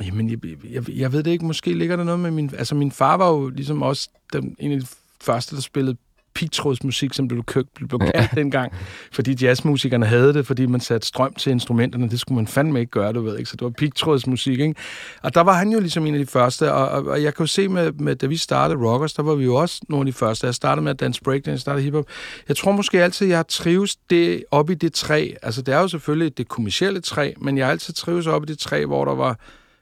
[0.00, 1.44] Jamen, jeg, jeg, jeg ved det ikke.
[1.44, 2.50] Måske ligger der noget med min...
[2.58, 4.86] Altså, min far var jo ligesom også den, en af de
[5.20, 5.96] første, der spillede
[6.34, 8.28] pigtrådsmusik, som blev købt, blev kaldt ja.
[8.34, 8.72] dengang,
[9.12, 12.08] fordi jazzmusikerne havde det, fordi man satte strøm til instrumenterne.
[12.08, 13.50] Det skulle man fandme ikke gøre, du ved ikke?
[13.50, 14.74] Så det var pigtrådsmusik, ikke?
[15.22, 17.42] Og der var han jo ligesom en af de første, og, og, og jeg kan
[17.42, 20.12] jo se, med, med, da vi startede Rockers, der var vi jo også nogle af
[20.12, 20.46] de første.
[20.46, 22.06] Jeg startede med at danse breakdance, jeg startede hiphop.
[22.48, 25.30] Jeg tror måske altid, jeg har trives det op i det træ.
[25.42, 28.46] Altså, det er jo selvfølgelig det kommercielle træ, men jeg har altid trives op i
[28.46, 29.38] det træ, hvor der var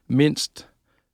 [0.08, 0.66] mindst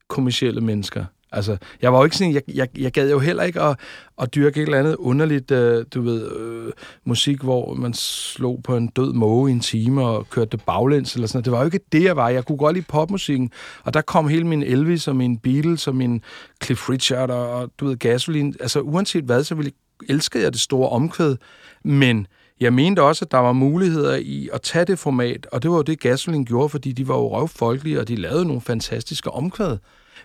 [0.09, 1.05] kommercielle mennesker.
[1.33, 3.79] Altså, jeg var jo ikke sådan, jeg, jeg, jeg gad jo heller ikke at,
[4.23, 6.73] at dyrke et eller andet underligt, øh, du ved, øh,
[7.05, 11.14] musik, hvor man slog på en død måge i en time og kørte det baglæns
[11.14, 12.29] eller sådan Det var jo ikke det, jeg var.
[12.29, 13.51] Jeg kunne godt lide popmusikken,
[13.85, 16.23] og der kom hele min Elvis og min Beatles og min
[16.64, 18.55] Cliff Richard og, og du ved, Gasoline.
[18.61, 19.73] Altså, uanset hvad, så ville
[20.09, 21.37] elskede jeg det store omkvæd,
[21.85, 22.27] men
[22.61, 25.77] jeg mente også, at der var muligheder i at tage det format, og det var
[25.77, 29.77] jo det, Gasoline gjorde, fordi de var jo røvfolkelige, og de lavede nogle fantastiske omkvæd.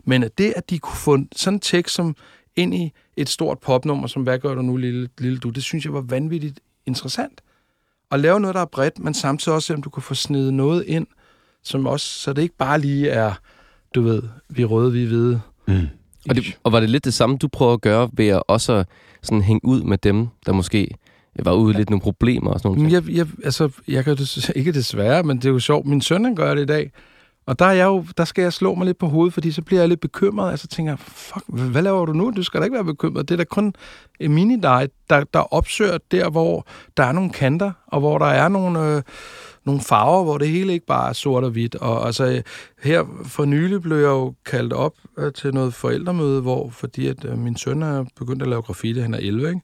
[0.06, 2.16] Men at det, at de kunne få sådan en tekst som
[2.56, 5.86] ind i et stort popnummer, som Hvad gør du nu, lille, lille du, det synes
[5.86, 7.42] jeg var vanvittigt interessant.
[8.12, 10.86] At lave noget, der er bredt, men samtidig også, om du kan få snedet noget
[10.88, 11.08] ind,
[11.64, 13.34] som også, så det ikke bare lige er,
[13.96, 15.42] du ved, vi er røde, vi er hvide.
[15.68, 15.88] Mm.
[16.30, 18.84] Og, det, og var det lidt det samme, du prøver at gøre ved at også
[19.22, 20.88] sådan hænge ud med dem, der måske
[21.40, 22.94] var ude i lidt nogle problemer og sådan noget?
[22.94, 25.88] Jeg, jeg, altså, jeg kan det, ikke desværre, men det er jo sjovt.
[25.88, 26.92] Min søn, han gør det i dag.
[27.46, 29.62] Og der, er jeg jo, der skal jeg slå mig lidt på hovedet, fordi så
[29.62, 32.34] bliver jeg lidt bekymret, altså, og så tænker fuck, hvad laver du nu?
[32.36, 33.30] Du skal da ikke være bekymret.
[33.30, 33.74] Det er da kun
[34.20, 36.66] en mini der, der opsøger der, hvor
[36.98, 38.96] der er nogle kanter, og hvor der er nogle...
[38.96, 39.02] Øh,
[39.66, 41.76] nogle farver, hvor det hele ikke bare er sort og hvidt.
[41.76, 42.42] Og altså,
[42.84, 47.26] her for nylig blev jeg jo kaldt op øh, til noget forældremøde, hvor fordi at
[47.26, 49.62] øh, min søn er begyndt at lave graffiti, han er 11, ikke?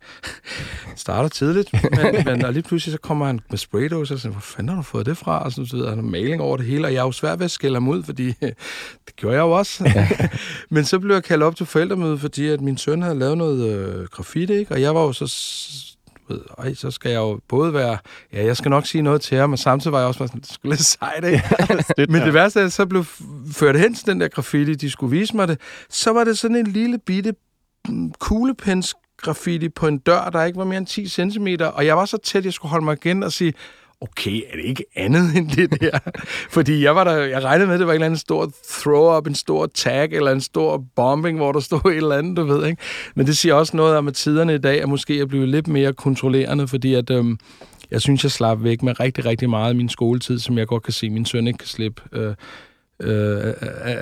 [0.96, 4.40] Starter tidligt, men, men og lige pludselig så kommer han med spraydose, og så hvor
[4.40, 5.44] fanden har du fået det fra?
[5.44, 7.46] Og så videre, han har maling over det hele, og jeg er jo svært ved
[7.46, 8.28] at skælde ham ud, fordi
[9.06, 10.06] det gjorde jeg jo også.
[10.70, 13.70] men så blev jeg kaldt op til forældremøde, fordi at min søn havde lavet noget
[13.70, 14.72] øh, graffiti, ikke?
[14.72, 15.28] Og jeg var jo så
[16.30, 17.98] ved, ej, så skal jeg jo både være,
[18.34, 20.52] ja, jeg skal nok sige noget til ham, men samtidig var jeg også sådan, det
[20.52, 21.44] skulle lidt sejt, ikke?
[21.98, 23.06] Ja, men det værste er, at så blev
[23.52, 26.56] ført hen til den der graffiti, de skulle vise mig det, så var det sådan
[26.56, 27.34] en lille bitte
[27.90, 31.98] mm, kuglepens graffiti på en dør, der ikke var mere end 10 cm, og jeg
[31.98, 33.54] var så tæt, at jeg skulle holde mig igen og sige,
[34.02, 36.00] okay, er det ikke andet end det der?
[36.50, 39.28] Fordi jeg var der, jeg regnede med, at det var en eller anden stor throw-up,
[39.28, 42.66] en stor tag, eller en stor bombing, hvor der stod et eller andet, du ved,
[42.66, 42.82] ikke?
[43.16, 45.68] Men det siger også noget om, at tiderne i dag er måske at blive lidt
[45.68, 47.40] mere kontrollerende, fordi at, øhm,
[47.92, 50.84] jeg synes, jeg slap væk med rigtig, rigtig meget af min skoletid, som jeg godt
[50.84, 52.34] kan se, at min søn ikke kan slippe øh,
[53.02, 53.54] øh,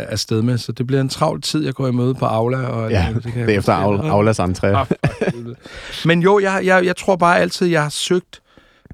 [0.10, 0.58] af sted med.
[0.58, 2.58] Så det bliver en travl tid, jeg går i møde på Aula.
[2.58, 4.96] Og, ja, det, kan det er efter Aulas entré.
[6.06, 8.42] Men jo, jeg, jeg, jeg tror bare altid, jeg har søgt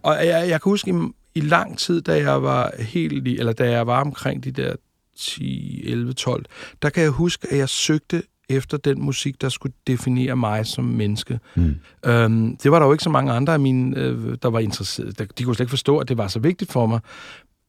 [0.04, 0.94] og jeg, jeg kan huske i,
[1.36, 4.76] i lang tid, da jeg var helt i, eller da jeg var omkring de der
[5.18, 6.46] 10, 11, 12,
[6.82, 10.86] der kan jeg huske, at jeg søgte efter den musik, der skulle definere mig som
[10.86, 11.40] menneske.
[11.56, 11.76] Mm.
[12.06, 15.20] Øhm, det var der jo ikke så mange andre af mine, øh, der var interesseret.
[15.20, 17.00] De kunne slet ikke forstå, at det var så vigtigt for mig.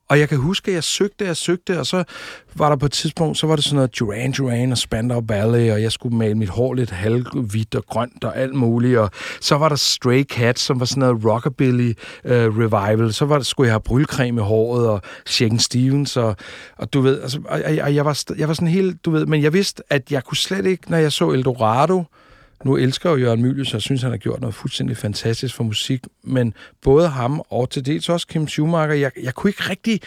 [0.08, 2.04] Og jeg kan huske, at jeg søgte, jeg søgte, og så
[2.54, 5.72] var der på et tidspunkt, så var det sådan noget Duran Duran og Spandau Ballet,
[5.72, 9.56] og jeg skulle male mit hår lidt halvhvidt og grønt og alt muligt, og så
[9.56, 11.92] var der Stray Cats, som var sådan noget rockabilly
[12.24, 16.36] uh, revival, så var der, skulle jeg have brylcreme i håret, og Shaken Stevens, og,
[16.76, 19.42] og du ved, altså, og, og jeg, var, jeg var sådan helt, du ved, men
[19.42, 22.04] jeg vidste, at jeg kunne slet ikke, når jeg så Eldorado,
[22.64, 25.64] nu elsker jo Jørgen Mylius, og jeg synes, han har gjort noget fuldstændig fantastisk for
[25.64, 30.00] musik, men både ham og til dels også Kim Schumacher, jeg, jeg kunne ikke rigtig...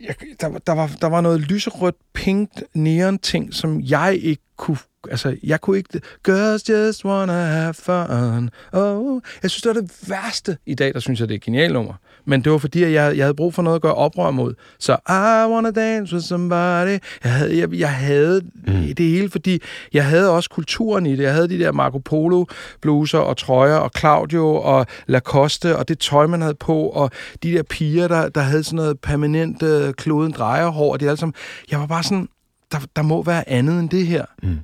[0.00, 4.78] Jeg, der, der, var, der var noget lyserødt, pink, neon ting, som jeg ikke kunne
[5.10, 6.00] altså, jeg kunne ikke...
[6.24, 8.50] Girls just wanna have fun.
[8.72, 9.20] Oh.
[9.42, 11.72] Jeg synes, det var det værste i dag, der synes jeg, det er et genialt
[11.72, 11.94] nummer.
[12.24, 14.54] Men det var fordi, at jeg, jeg havde brug for noget at gøre oprør mod.
[14.78, 16.98] Så I wanna dance with somebody.
[17.24, 18.94] Jeg havde, jeg, jeg havde mm.
[18.94, 21.22] det hele, fordi jeg havde også kulturen i det.
[21.22, 22.44] Jeg havde de der Marco Polo
[22.80, 27.10] bluser og trøjer og Claudio og Lacoste og det tøj, man havde på og
[27.42, 30.92] de der piger, der, der havde sådan noget permanent øh, kloden drejerhår.
[30.92, 31.34] Og det alle sammen.
[31.70, 32.28] Jeg var bare sådan,
[32.72, 34.24] der, der må være andet end det her.
[34.42, 34.58] Mm.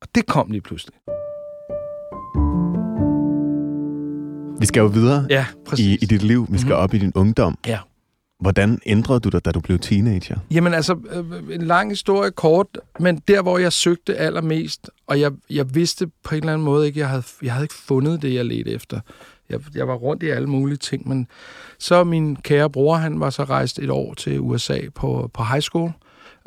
[0.00, 0.94] Og det kom lige pludselig.
[4.60, 5.46] Vi skal jo videre ja,
[5.78, 6.46] i, i dit liv.
[6.50, 6.82] Vi skal mm-hmm.
[6.82, 7.58] op i din ungdom.
[7.66, 7.78] Ja.
[8.40, 10.36] Hvordan ændrede du dig, da du blev teenager?
[10.50, 12.66] Jamen altså, øh, en lang historie kort,
[13.00, 16.86] men der, hvor jeg søgte allermest, og jeg, jeg vidste på en eller anden måde
[16.86, 19.00] ikke, jeg havde, jeg havde ikke fundet det, jeg ledte efter.
[19.50, 21.26] Jeg, jeg var rundt i alle mulige ting, men
[21.78, 25.62] så min kære bror, han var så rejst et år til USA på, på high
[25.62, 25.92] school,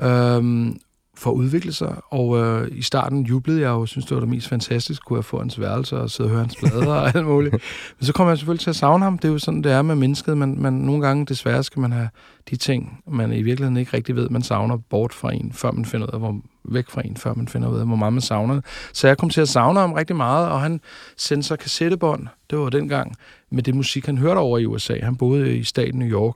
[0.02, 0.80] øhm,
[1.20, 1.96] for at udvikle sig.
[2.10, 5.26] Og øh, i starten jublede jeg jo, synes det var det mest fantastiske, kunne jeg
[5.26, 7.54] få hans værelse og sidde og høre hans plader og alt muligt.
[8.00, 9.18] Men så kommer jeg selvfølgelig til at savne ham.
[9.18, 10.38] Det er jo sådan, det er med mennesket.
[10.38, 12.10] Man, man, nogle gange desværre skal man have
[12.50, 15.86] de ting, man i virkeligheden ikke rigtig ved, man savner bort fra en, før man
[15.86, 18.22] finder ud af, hvor, væk fra en, før man finder ud af, hvor meget man
[18.22, 18.66] savner det.
[18.94, 20.82] Så jeg kom til at savne ham rigtig meget, og han
[21.18, 23.16] sendte sig kassettebånd, det var dengang,
[23.52, 25.00] med det musik, han hørte over i USA.
[25.04, 26.36] Han boede i staten New York.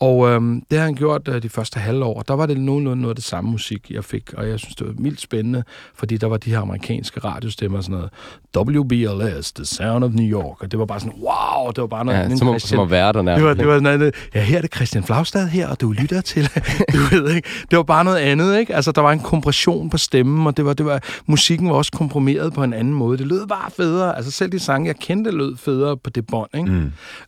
[0.00, 2.22] Og øhm, det har han gjort øh, de første halvår.
[2.28, 4.86] Der var det nogenlunde noget af det samme musik, jeg fik, og jeg synes, det
[4.86, 8.10] var mildt spændende, fordi der var de her amerikanske radiostemmer, sådan noget
[8.56, 12.04] WBLS, The Sound of New York, og det var bare sådan, wow, det var bare
[12.04, 12.18] noget...
[12.18, 13.40] Ja, som, Christian, som at være der nærmest.
[13.40, 15.92] Det var, det var sådan noget, ja, her er det Christian Flagstad her, og du
[15.92, 16.44] lytter til,
[16.94, 18.74] du ved ikke, det var bare noget andet, ikke?
[18.74, 21.92] Altså, der var en kompression på stemmen, og det var, det var, musikken var også
[21.92, 23.18] komprimeret på en anden måde.
[23.18, 24.16] Det lød bare federe.
[24.16, 26.70] Altså, selv de sange, jeg kendte, lød federe på det bånd, ikke?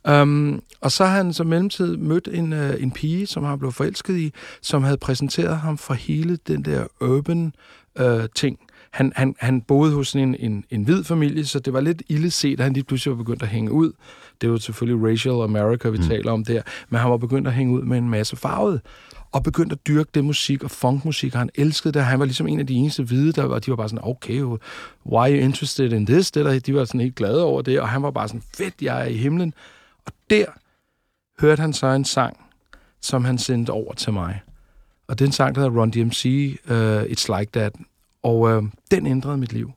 [0.05, 0.13] Mm.
[0.13, 3.73] Um, og så har han så mellemtid mødt en, uh, en pige, som han blev
[3.73, 7.53] forelsket i, som havde præsenteret ham for hele den der urban
[8.01, 8.59] uh, ting.
[8.90, 12.31] Han, han, han boede hos en, en, en hvid familie, så det var lidt ille
[12.31, 13.92] set, at han lige pludselig var begyndt at hænge ud.
[14.40, 16.05] Det var selvfølgelig racial America, vi mm.
[16.05, 18.81] taler om der, men han var begyndt at hænge ud med en masse farvet
[19.33, 22.05] og begyndte at dyrke det musik og funkmusik, og han elskede det.
[22.05, 24.42] Han var ligesom en af de eneste hvide, der var, de var bare sådan, okay,
[25.07, 26.31] why are you interested in this?
[26.31, 28.75] Det der, de var sådan helt glade over det, og han var bare sådan, fedt,
[28.83, 29.55] jeg er i himlen.
[30.07, 30.45] Og der
[31.40, 32.46] hørte han så en sang,
[33.01, 34.41] som han sendte over til mig.
[35.09, 37.73] Og den sang, der hedder Run DMC, uh, øh, It's Like That.
[38.23, 39.73] Og uh, den ændrede mit liv.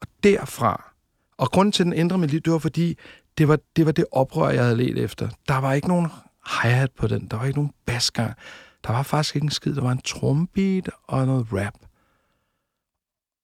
[0.00, 0.92] Og derfra,
[1.36, 2.98] og grunden til, at den ændrede mit liv, det var fordi,
[3.38, 5.28] det var det, var det oprør, jeg havde let efter.
[5.48, 6.06] Der var ikke nogen
[6.62, 8.34] hi-hat på den, der var ikke nogen basgang.
[8.86, 9.74] Der var faktisk ikke en skid.
[9.74, 11.74] Der var en trombeat og noget rap.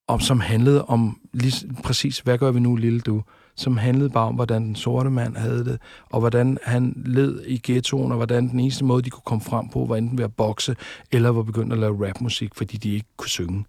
[0.06, 3.22] Og som handlede om lige præcis, hvad gør vi nu, lille du?
[3.56, 5.78] Som handlede bare om, hvordan den sorte mand havde det,
[6.10, 9.68] og hvordan han led i ghettoen, og hvordan den eneste måde, de kunne komme frem
[9.68, 10.76] på, var enten ved at bokse,
[11.12, 13.64] eller var begyndt at lave rapmusik, fordi de ikke kunne synge.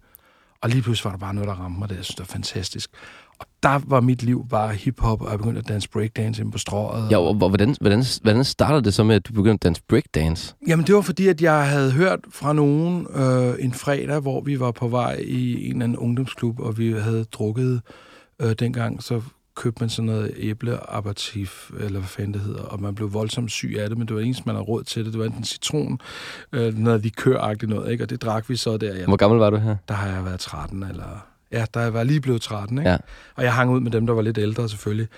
[0.62, 2.32] Og lige pludselig var der bare noget, der ramte mig, det jeg synes, det var
[2.32, 2.90] fantastisk.
[3.38, 6.58] Og der var mit liv bare hiphop, og jeg begyndte at danse breakdance ind på
[6.58, 7.10] strået.
[7.10, 10.54] Ja, og hvordan, hvordan, hvordan startede det så med, at du begyndte at danse breakdance?
[10.68, 14.60] Jamen, det var fordi, at jeg havde hørt fra nogen øh, en fredag, hvor vi
[14.60, 17.80] var på vej i en eller anden ungdomsklub, og vi havde drukket
[18.42, 19.22] øh, dengang, så
[19.56, 23.76] købte man sådan noget æbleaperitif, eller hvad fanden det hedder, og man blev voldsomt syg
[23.78, 25.12] af det, men det var eneste, man havde råd til det.
[25.12, 26.00] Det var enten citron,
[26.52, 28.04] øh, noget likøragtigt noget, ikke?
[28.04, 28.94] og det drak vi så der.
[28.94, 29.76] Jeg, Hvor gammel var du her?
[29.88, 31.26] Der har jeg været 13, eller...
[31.52, 32.90] Ja, der jeg var lige blevet 13, ikke?
[32.90, 32.96] Ja.
[33.34, 35.08] Og jeg hang ud med dem, der var lidt ældre, selvfølgelig.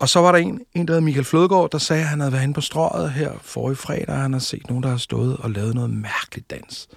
[0.00, 2.32] Og så var der en, en der hed Michael Flødgaard, der sagde, at han havde
[2.32, 5.36] været inde på strøget her forrige fredag, og han har set nogen, der har stået
[5.36, 6.88] og lavet noget mærkeligt dans.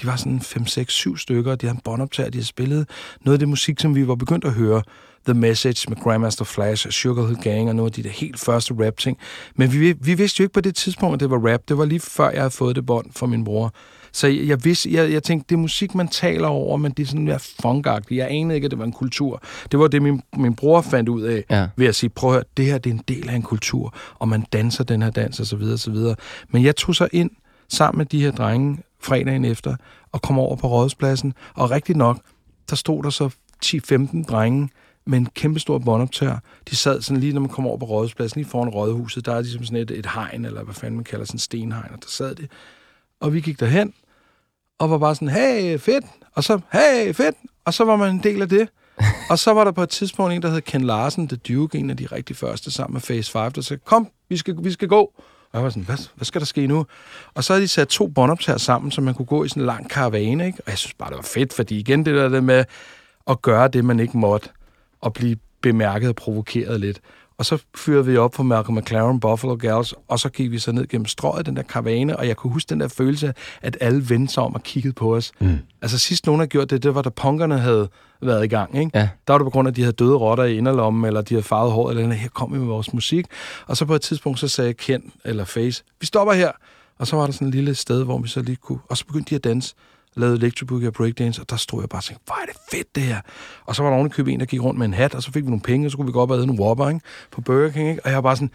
[0.00, 2.88] De var sådan 5, 6, 7 stykker, og de havde en båndoptager, de havde spillet
[3.20, 4.82] noget af det musik, som vi var begyndt at høre.
[5.26, 8.74] The Message med Grandmaster Flash, Sugar Hill Gang og nogle af de der helt første
[8.86, 9.18] rap-ting.
[9.56, 11.60] Men vi, vi vidste jo ikke på det tidspunkt, at det var rap.
[11.68, 13.74] Det var lige før, jeg havde fået det bånd fra min bror.
[14.12, 17.02] Så jeg, jeg, vidste, jeg, jeg tænkte, det er musik, man taler over, men det
[17.02, 18.18] er sådan mere funkagtigt.
[18.18, 19.42] Jeg anede ikke, at det var en kultur.
[19.72, 21.68] Det var det, min, min bror fandt ud af, Ja.
[21.76, 23.94] ved at sige, prøv at høre, det her det er en del af en kultur,
[24.18, 26.14] og man danser den her dans, og så videre, og så videre.
[26.50, 27.30] Men jeg tog så ind
[27.68, 29.76] sammen med de her drenge fredagen efter,
[30.12, 32.18] og kom over på Rådhuspladsen, og rigtig nok,
[32.70, 33.28] der stod der så
[33.64, 34.68] 10-15 drenge,
[35.06, 36.38] med en kæmpe stor båndoptør.
[36.70, 39.40] De sad sådan lige, når man kommer over på Rådhuspladsen, lige foran Rådhuset, der er
[39.40, 42.08] ligesom sådan et, et hegn, eller hvad fanden man kalder sådan en stenhegn, og der
[42.08, 42.50] sad det.
[43.20, 43.94] Og vi gik derhen,
[44.78, 48.22] og var bare sådan, hey, fedt, og så, hey, fedt, og så var man en
[48.22, 48.68] del af det.
[49.30, 51.90] og så var der på et tidspunkt en, der hed Ken Larsen, The Duke, en
[51.90, 54.88] af de rigtig første, sammen med Phase 5, der sagde, kom, vi skal, vi skal
[54.88, 55.12] gå.
[55.52, 56.86] Og jeg var sådan, hvad, hvad skal der ske nu?
[57.34, 59.66] Og så havde de sat to båndoptager sammen, så man kunne gå i sådan en
[59.66, 60.58] lang karavane, ikke?
[60.66, 62.64] Og jeg synes bare, det var fedt, fordi igen det der det med
[63.26, 64.48] at gøre det, man ikke måtte,
[65.02, 67.00] og blive bemærket og provokeret lidt.
[67.38, 70.72] Og så fyrede vi op på Malcolm McLaren, Buffalo Gals, og så gik vi så
[70.72, 74.10] ned gennem strøget, den der karavane, og jeg kunne huske den der følelse, at alle
[74.10, 75.32] vendte sig om og kiggede på os.
[75.40, 75.58] Mm.
[75.82, 77.88] Altså sidst nogen havde gjort det, det var da punkerne havde
[78.22, 78.90] været i gang, ikke?
[78.94, 79.08] Ja.
[79.26, 81.34] Der var det på grund af, at de havde døde rotter i inderlommen, eller de
[81.34, 83.26] havde farvet hår, eller her kom vi med vores musik.
[83.66, 86.50] Og så på et tidspunkt, så sagde Ken, eller Face, vi stopper her.
[86.98, 88.78] Og så var der sådan et lille sted, hvor vi så lige kunne...
[88.88, 89.74] Og så begyndte de at danse
[90.16, 92.94] lavede electroboogie og breakdance, og der stod jeg bare og tænkte, hvor er det fedt
[92.94, 93.20] det her.
[93.64, 95.32] Og så var der oven købe en, der gik rundt med en hat, og så
[95.32, 97.00] fik vi nogle penge, og så kunne vi gå op og æde en Whopper ikke?
[97.30, 97.90] på Burger King.
[97.90, 98.04] Ikke?
[98.04, 98.50] Og jeg var bare sådan,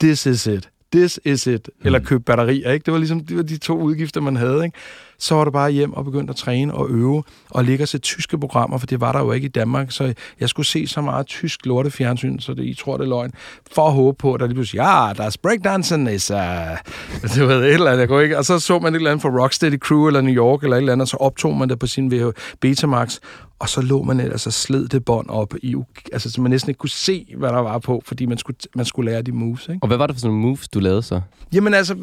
[0.00, 0.68] this is it.
[0.92, 1.70] This is it.
[1.84, 2.84] Eller købe batterier, ikke?
[2.84, 4.78] Det var ligesom det var de to udgifter, man havde, ikke?
[5.22, 7.98] Så var det bare hjem og begyndte at træne og øve, og ligge og se
[7.98, 11.00] tyske programmer, for det var der jo ikke i Danmark, så jeg skulle se så
[11.00, 13.32] meget tysk lortefjernsyn, så det, I tror, det er løgn,
[13.72, 16.36] for at håbe på, at der lige pludselig, ja, der er breakdancen, is, uh...
[17.34, 19.22] det var et eller andet, jeg kunne ikke, og så så man et eller andet
[19.22, 21.78] fra Rocksteady Crew eller New York eller et eller andet, og så optog man det
[21.78, 23.18] på sin Betamax,
[23.58, 25.74] og så lå man ellers og sled det bånd op i,
[26.12, 28.84] altså så man næsten ikke kunne se, hvad der var på, fordi man skulle, man
[28.84, 29.78] skulle lære de moves, ikke?
[29.82, 31.20] Og hvad var det for sådan nogle moves, du lavede så?
[31.52, 31.96] Jamen altså,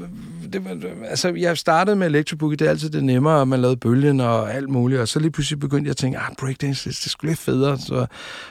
[0.54, 0.78] det, var-
[1.10, 4.54] altså, jeg startede med electroboogie, det er altid det nemmere, og man lavede bølgen og
[4.54, 7.32] alt muligt, og så lige pludselig begyndte jeg at tænke, ah, breakdance, det, det skulle
[7.32, 7.78] lidt federe.
[7.78, 8.06] Så,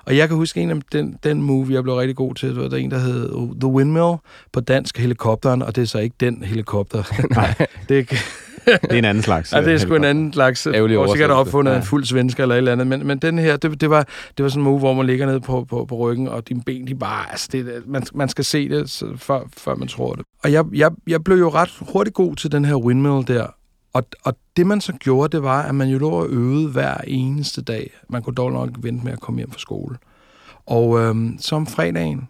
[0.05, 2.57] og jeg kan huske en af den, den move, jeg blev rigtig god til, det
[2.63, 3.29] var der en, der hed
[3.61, 4.15] The Windmill
[4.53, 7.03] på dansk helikopteren, og det er så ikke den helikopter.
[7.31, 7.55] Nej.
[7.89, 8.17] det, er-
[8.83, 9.53] Det er en anden slags.
[9.55, 11.77] Ja, det er sgu en anden slags, Ærgerlig og sikkert opfundet Ja.
[11.77, 14.43] en fuld svensker eller et eller andet, men, men den her, det, det, var, det
[14.43, 16.87] var sådan en move, hvor man ligger ned på, på, på ryggen, og dine ben,
[16.87, 20.25] de bare, altså det, man, man skal se det, så, før, før man tror det.
[20.45, 23.47] Og jeg, jeg, jeg blev jo ret hurtigt god til den her windmill der,
[23.99, 26.97] og, og det man så gjorde, det var, at man jo lå og øvede hver
[27.07, 27.91] eneste dag.
[28.09, 29.97] Man kunne dog nok vente med at komme hjem fra skole.
[30.67, 32.29] Og øhm, så om fredagen,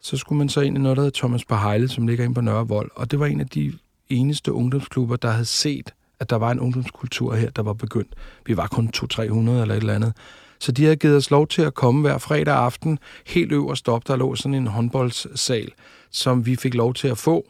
[0.00, 2.40] så skulle man så ind i noget, der hedder Thomas Bahejle, som ligger inde på
[2.40, 2.90] Nørre Vold.
[2.94, 3.72] Og det var en af de
[4.08, 8.14] eneste ungdomsklubber, der havde set, at der var en ungdomskultur her, der var begyndt.
[8.46, 10.12] Vi var kun 200-300 eller et eller andet.
[10.58, 14.08] Så de havde givet os lov til at komme hver fredag aften helt øverst op.
[14.08, 15.72] Der lå sådan en håndboldssal,
[16.10, 17.46] som vi fik lov til at få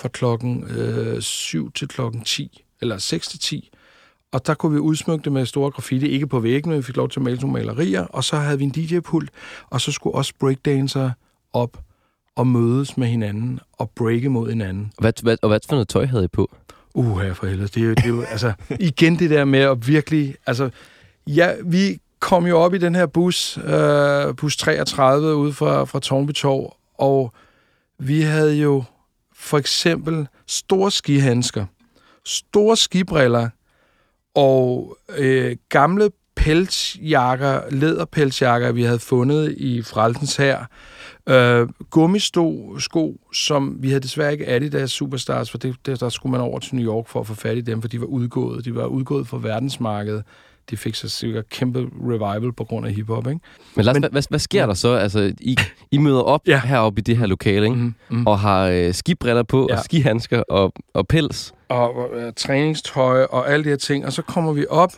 [0.00, 3.70] fra klokken øh, 7 til klokken 10, eller 6 til 10.
[4.32, 7.08] Og der kunne vi udsmykke det med store graffiti, ikke på væggene, vi fik lov
[7.08, 9.30] til at male nogle malerier, og så havde vi en DJ-pult,
[9.70, 11.10] og så skulle også breakdancer
[11.52, 11.78] op
[12.36, 14.92] og mødes med hinanden og breake mod hinanden.
[14.96, 16.56] Og hvad, hvad, og hvad for noget tøj havde I på?
[16.94, 17.68] Uh, her for helvede.
[17.68, 20.70] Det er jo, det er jo altså, igen det der med at virkelig, altså,
[21.26, 26.00] ja, vi kom jo op i den her bus, øh, bus 33 ude fra, fra
[26.00, 27.32] Tornby Torv, og
[27.98, 28.84] vi havde jo
[29.34, 31.66] for eksempel store skihandsker,
[32.26, 33.48] store skibriller
[34.34, 40.64] og øh, gamle pelsjakker, læderpelsjakker, vi havde fundet i Frelsens her.
[41.28, 46.30] Øh, gummisto sko, som vi havde desværre ikke Adidas Superstars, for det, det, der skulle
[46.30, 48.64] man over til New York for at få fat i dem, for de var udgået.
[48.64, 50.24] De var udgået fra verdensmarkedet
[50.70, 53.40] de fik så sikkert kæmpe revival på grund af hiphop, ikke?
[53.76, 54.66] Men, Lars, Men hvad, hvad, hvad sker ja.
[54.66, 54.94] der så?
[54.94, 55.56] Altså, I,
[55.90, 56.60] I møder op ja.
[56.64, 57.76] heroppe i det her lokale, ikke?
[57.76, 58.26] Mm, mm.
[58.26, 59.76] og har øh, skibriller på, ja.
[59.76, 61.52] og skihandsker og, og pels.
[61.68, 64.92] Og, og øh, træningstøj og alle de her ting, og så kommer vi op,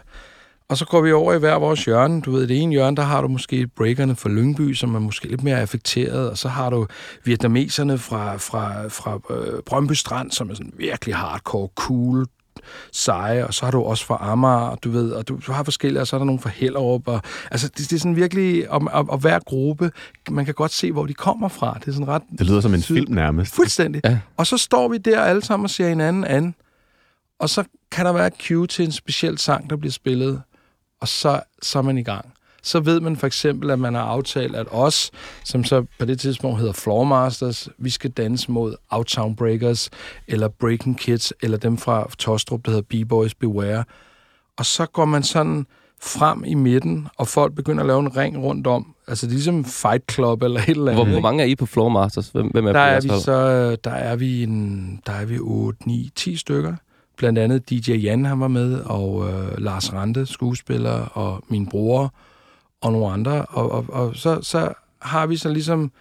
[0.68, 2.20] og så går vi over i hver vores hjørne.
[2.20, 5.28] Du ved, det ene hjørne, der har du måske breakerne fra Lyngby, som er måske
[5.28, 6.87] lidt mere affekteret, og så har du
[7.24, 12.26] vietnameserne fra, fra, fra øh, Brøndby Strand, som er sådan virkelig hardcore, cool,
[12.92, 16.01] seje, og så har du også fra Amager, du ved, og du, du har forskellige,
[16.01, 18.83] og så er der nogle fra Hellerup, og, altså det, det er sådan virkelig, og,
[18.92, 19.90] og, og hver gruppe,
[20.31, 21.77] man kan godt se, hvor de kommer fra.
[21.81, 22.23] Det er sådan ret...
[22.38, 23.55] Det lyder som en syd- film nærmest.
[23.55, 24.01] Fuldstændig.
[24.05, 24.18] Ja.
[24.37, 26.55] Og så står vi der alle sammen og ser hinanden an,
[27.40, 30.42] og så kan der være et cue til en speciel sang, der bliver spillet,
[31.01, 34.03] og så, så er man i gang så ved man for eksempel, at man har
[34.03, 35.11] aftalt, at os,
[35.44, 39.90] som så på det tidspunkt hedder Floormasters, vi skal danse mod Outtown Breakers,
[40.29, 43.85] eller Breaking Kids, eller dem fra Tostrup, der hedder B-Boys Beware.
[44.59, 45.66] Og så går man sådan
[46.03, 48.94] frem i midten, og folk begynder at lave en ring rundt om.
[49.09, 51.07] Altså det er ligesom Fight Club eller et eller andet.
[51.07, 52.29] Hvor, hvor mange er I på Floor Masters?
[52.29, 55.88] Hvem, hvem er der, er vi så, der er vi en, der er vi 8,
[55.88, 56.75] 9, 10 stykker.
[57.16, 62.14] Blandt andet DJ Jan, han var med, og øh, Lars Rante, skuespiller, og min bror,
[62.83, 63.45] og nogle andre.
[63.45, 65.93] Og, og, og så, så har vi så ligesom,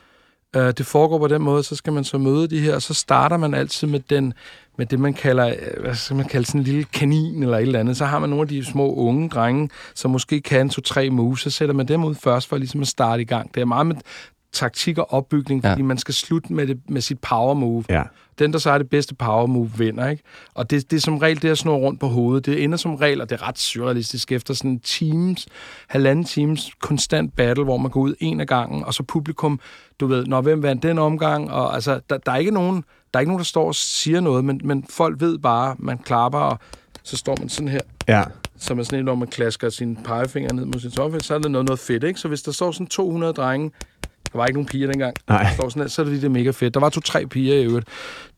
[0.55, 2.93] øh, det foregår på den måde, så skal man så møde de her, og så
[2.93, 4.33] starter man altid med den
[4.77, 7.61] med det, man kalder, øh, hvad skal man kalde sådan en lille kanin eller et
[7.61, 7.97] eller andet.
[7.97, 11.49] Så har man nogle af de små unge drenge, som måske kan to-tre moves, så
[11.49, 13.55] sætter man dem ud først for ligesom at starte i gang.
[13.55, 13.95] Det er meget med
[14.53, 15.85] taktik og opbygning, fordi ja.
[15.85, 17.83] man skal slutte med, det, med sit power move.
[17.89, 18.03] Ja.
[18.39, 20.07] Den, der så har det bedste power move, vinder.
[20.07, 20.23] Ikke?
[20.53, 22.45] Og det, det er som regel det at snurre rundt på hovedet.
[22.45, 25.47] Det ender som regel, og det er ret surrealistisk, efter sådan en teams,
[25.87, 29.59] halvanden teams konstant battle, hvor man går ud en af gangen, og så publikum,
[29.99, 32.83] du ved, når hvem vandt den omgang, og altså, der, der er ikke nogen,
[33.13, 35.97] der er ikke nogen, der står og siger noget, men, men folk ved bare, man
[35.97, 36.59] klapper, og
[37.03, 37.81] så står man sådan her.
[38.07, 38.23] Ja.
[38.57, 41.39] Som er sådan en, når man klasker sine pegefinger ned mod sin tommelfinger, så er
[41.39, 42.19] det noget, noget fedt, ikke?
[42.19, 43.71] Så hvis der står sådan 200 drenge
[44.37, 45.15] var ikke nogen piger dengang.
[45.29, 45.55] Nej.
[45.55, 46.73] Så, sådan, så er det, mega fedt.
[46.73, 47.87] Der var to-tre piger i øvrigt,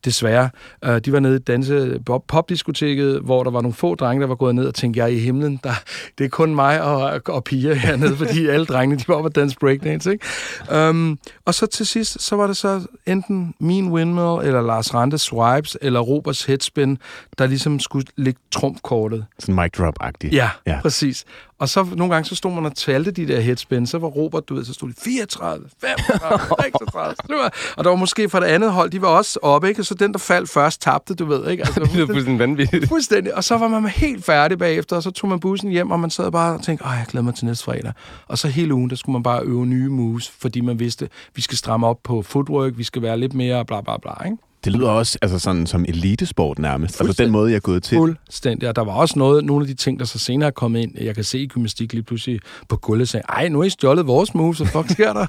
[0.04, 0.50] desværre.
[0.86, 4.34] Uh, de var nede i danse popdiskoteket, hvor der var nogle få drenge, der var
[4.34, 5.60] gået ned og tænkte, jeg er i himlen.
[5.64, 5.72] Der,
[6.18, 9.34] det er kun mig og, og piger hernede, fordi alle drengene, de var oppe at
[9.34, 10.12] danse breakdance.
[10.12, 10.88] Ikke?
[10.88, 15.20] Um, og så til sidst, så var det så enten min windmill, eller Lars Rantes
[15.20, 16.98] swipes, eller Roberts headspin,
[17.38, 19.26] der ligesom skulle lægge trumfkortet.
[19.38, 20.34] Sådan mic drop-agtigt.
[20.34, 21.24] Ja, ja, præcis.
[21.60, 24.48] Og så nogle gange, så stod man og talte de der headspin, så var Robert,
[24.48, 28.72] du ved, så stod det 34, 35, 36, og der var måske fra det andet
[28.72, 29.84] hold, de var også oppe, ikke?
[29.90, 31.50] Så den, der faldt først, tabte, du ved.
[31.50, 31.62] Ikke?
[31.66, 32.88] Altså, det er fuldstændig vanvittigt.
[32.88, 33.34] Fuldstændig.
[33.34, 36.10] Og så var man helt færdig bagefter, og så tog man bussen hjem, og man
[36.10, 37.92] sad bare og tænkte, jeg glæder mig til næste fredag.
[38.28, 41.42] Og så hele ugen, der skulle man bare øve nye moves, fordi man vidste, vi
[41.42, 44.24] skal stramme op på footwork, vi skal være lidt mere bla bla bla.
[44.24, 44.36] Ikke?
[44.64, 47.00] Det lyder også altså sådan som elitesport nærmest.
[47.00, 47.96] Altså den måde, jeg er gået til.
[47.96, 48.68] Fuldstændig.
[48.68, 50.92] Og der var også noget, nogle af de ting, der så senere er kommet ind.
[51.00, 54.06] Jeg kan se i gymnastik lige pludselig på gulvet sagde, ej, nu har I stjålet
[54.06, 55.26] vores moves, så fuck sker der?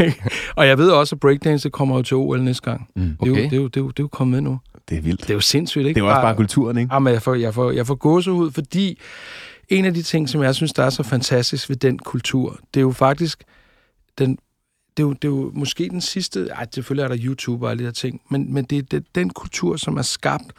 [0.56, 2.88] og jeg ved også, at breakdance kommer jo til OL næste gang.
[2.96, 3.30] Mm, okay.
[3.30, 4.58] det, er jo, det, er jo, det, er jo, det er jo kommet med nu.
[4.88, 5.20] Det er vildt.
[5.20, 5.94] Det er jo sindssygt, ikke?
[5.94, 6.94] Det er jo også bare kulturen, ikke?
[6.94, 8.98] Jamen, jeg får, jeg får, jeg får gåsehud, fordi
[9.68, 12.80] en af de ting, som jeg synes, der er så fantastisk ved den kultur, det
[12.80, 13.44] er jo faktisk
[14.18, 14.38] den
[14.96, 16.48] det er, jo, det er jo måske den sidste...
[16.48, 19.04] Ej, selvfølgelig er der YouTube og alle de her ting, men, men det er det,
[19.14, 20.52] den kultur, som er skabt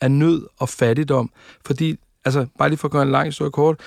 [0.00, 1.30] af nød og fattigdom.
[1.66, 3.80] Fordi, altså, bare lige for at gøre en lang historie kort,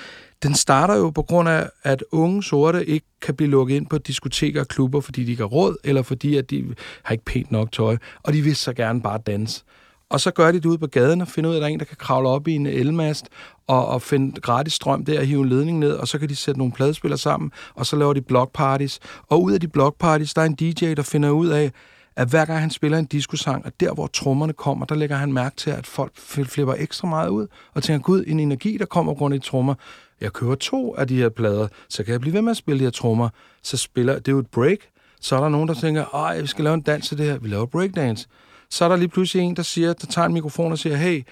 [0.43, 3.97] den starter jo på grund af, at unge sorte ikke kan blive lukket ind på
[3.97, 7.51] diskoteker og klubber, fordi de ikke har råd, eller fordi at de har ikke pænt
[7.51, 9.63] nok tøj, og de vil så gerne bare danse.
[10.09, 11.71] Og så gør de det ude på gaden og finder ud af, at der er
[11.71, 13.25] en, der kan kravle op i en elmast
[13.67, 16.35] og, og finde gratis strøm der og hive en ledning ned, og så kan de
[16.35, 18.99] sætte nogle pladespillere sammen, og så laver de blockparties.
[19.29, 21.71] Og ud af de blockparties, der er en DJ, der finder ud af,
[22.15, 25.33] at hver gang han spiller en diskosang, og der hvor trommerne kommer, der lægger han
[25.33, 29.13] mærke til, at folk flipper ekstra meget ud, og tænker, gud, en energi, der kommer
[29.13, 29.75] rundt i trommer.
[30.21, 32.79] Jeg kører to af de her plader, så kan jeg blive ved med at spille
[32.79, 33.29] de her trommer.
[33.63, 34.77] Så spiller, det er jo et break.
[35.21, 37.37] Så er der nogen, der tænker, ej, vi skal lave en dans til det her.
[37.37, 38.27] Vi laver breakdance
[38.73, 41.23] så er der lige pludselig en, der siger, der tager en mikrofon og siger, hey,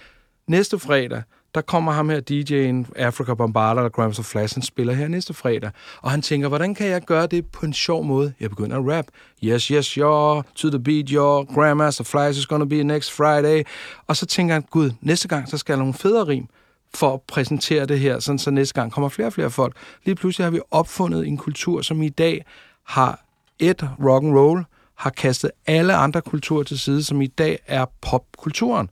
[0.48, 1.24] næste fredag,
[1.56, 5.34] der kommer ham her DJ'en, Africa Bombarder, der Grams of Flash, han spiller her næste
[5.34, 5.72] fredag.
[6.02, 8.34] Og han tænker, hvordan kan jeg gøre det på en sjov måde?
[8.40, 9.06] Jeg begynder at rap.
[9.44, 13.64] Yes, yes, yo, to the beat, yo, Grandmaster Flash is gonna be next Friday.
[14.08, 16.48] Og så tænker han, gud, næste gang, så skal jeg nogle federe rim
[16.94, 19.76] for at præsentere det her, sådan så næste gang kommer flere og flere folk.
[20.06, 22.46] Lige pludselig har vi opfundet en kultur, som i dag
[22.84, 23.26] har
[23.60, 24.64] et rock and roll,
[24.96, 28.90] har kastet alle andre kulturer til side, som i dag er popkulturen.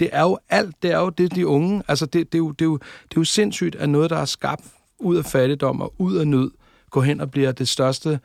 [0.00, 2.50] Det er jo alt, det er jo det, de unge, altså det, det, er jo,
[2.50, 4.64] det, er jo, det er jo sindssygt, at noget, der er skabt
[4.98, 6.50] ud af fattigdom og ud af nød,
[6.90, 8.20] går hen og bliver det største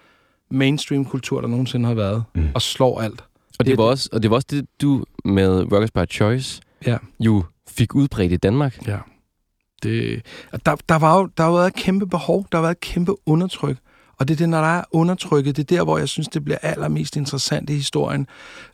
[0.50, 2.48] mainstream-kultur, der nogensinde har været, mm.
[2.54, 3.24] og slår alt.
[3.60, 6.62] Og det, det, var også, og det var også det, du med Rockers by Choice
[6.86, 6.98] ja.
[7.20, 8.88] jo fik udbredt i Danmark.
[8.88, 8.98] Ja.
[9.84, 10.22] Det,
[10.66, 13.16] der, der, var jo, der har været et kæmpe behov, der har været et kæmpe
[13.26, 13.78] undertryk.
[14.18, 16.44] Og det er det, når der er undertrykket, det er der, hvor jeg synes, det
[16.44, 18.28] bliver allermest interessant i historien.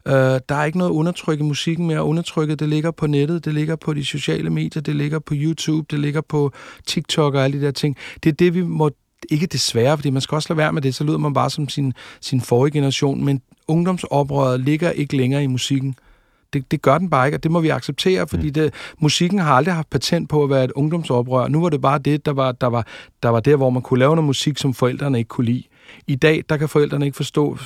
[0.07, 2.03] Øh, der er ikke noget undertrykket musikken mere.
[2.03, 5.87] Undertrykket, det ligger på nettet, det ligger på de sociale medier, det ligger på YouTube,
[5.91, 6.51] det ligger på
[6.87, 7.97] TikTok og alle de der ting.
[8.23, 8.91] Det er det, vi må
[9.29, 11.69] ikke desværre, fordi man skal også lade være med det, så lyder man bare som
[11.69, 15.95] sin, sin forrige generation, men ungdomsoprøret ligger ikke længere i musikken.
[16.53, 18.53] Det, det gør den bare ikke, og det må vi acceptere, fordi mm.
[18.53, 21.47] det, musikken har aldrig haft patent på at være et ungdomsoprør.
[21.47, 22.87] Nu var det bare det, der var, der var,
[23.23, 25.63] der var der, hvor man kunne lave noget musik, som forældrene ikke kunne lide.
[26.07, 27.57] I dag, der kan forældrene ikke forstå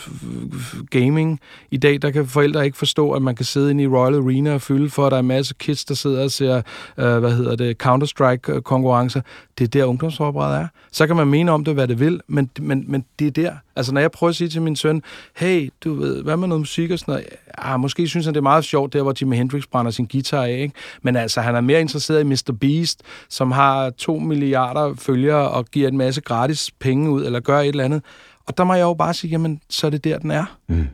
[0.89, 1.39] gaming.
[1.71, 4.53] I dag, der kan forældre ikke forstå, at man kan sidde inde i Royal Arena
[4.53, 6.57] og fylde for, at der er en masse kids, der sidder og ser,
[6.97, 9.21] uh, hvad hedder det, Counter-Strike-konkurrencer.
[9.57, 10.67] Det er der, ungdomsoprøret er.
[10.91, 13.51] Så kan man mene om det, hvad det vil, men, men, men det er der.
[13.75, 15.03] Altså, når jeg prøver at sige til min søn,
[15.35, 17.27] hey, du ved, hvad med noget musik og sådan noget?
[17.57, 20.43] Ah, måske synes han, det er meget sjovt, der hvor Jimi Hendrix brænder sin guitar
[20.43, 20.73] af, ikke?
[21.01, 22.55] Men altså, han er mere interesseret i Mr.
[22.61, 27.59] Beast, som har to milliarder følgere og giver en masse gratis penge ud, eller gør
[27.59, 28.03] et eller andet.
[28.45, 30.57] Og der må jeg jo bare sige, jamen, så er det der, den er.
[30.67, 30.87] Mm.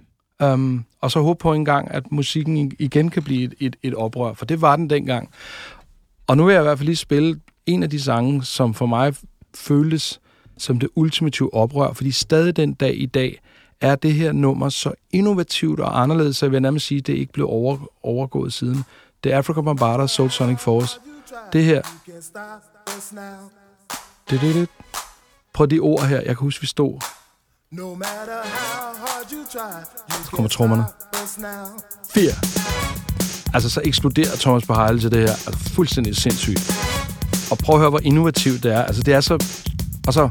[0.43, 3.95] Um, og så håbe på en gang, at musikken igen kan blive et, et, et
[3.95, 5.29] oprør, for det var den dengang.
[6.27, 8.85] Og nu vil jeg i hvert fald lige spille en af de sange, som for
[8.85, 9.13] mig
[9.55, 10.21] føltes
[10.57, 13.41] som det ultimative oprør, fordi stadig den dag i dag
[13.81, 17.13] er det her nummer så innovativt og anderledes, så jeg vil nærmest sige, at det
[17.13, 18.83] ikke blev over, overgået siden.
[19.23, 20.99] Det er Africa Bombarders Soul Sonic Force.
[21.53, 21.81] Det her.
[24.29, 24.69] Det, det, det.
[25.53, 26.17] Prøv de ord her.
[26.17, 27.01] Jeg kan huske, vi stod.
[30.09, 30.83] Så kommer trommerne.
[32.13, 32.33] Fire.
[33.53, 35.31] Altså, så eksploderer Thomas Bahale til det her.
[35.47, 36.71] Altså, fuldstændig sindssygt.
[37.51, 38.83] Og prøv at høre, hvor innovativt det er.
[38.83, 39.61] Altså, det er så...
[40.07, 40.29] Og så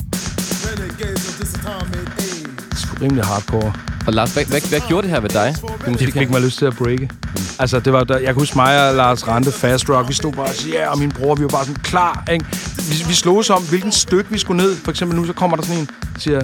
[3.03, 3.73] rimelig hardcore.
[4.07, 5.55] Og Lars, hvad, hvad, hvad gjorde det her ved dig?
[5.87, 7.11] Det, det fik mig lyst til at breake.
[7.23, 7.41] Mm.
[7.59, 10.33] Altså, det var, der, jeg kan huske mig og Lars Rante, Fast Rock, vi stod
[10.33, 12.45] bare og sagde, ja, og min bror, vi var bare sådan klar, ikke?
[12.77, 14.77] Vi, vi slog os om, hvilken stykke vi skulle ned.
[14.77, 16.41] For eksempel nu, så kommer der sådan en, siger...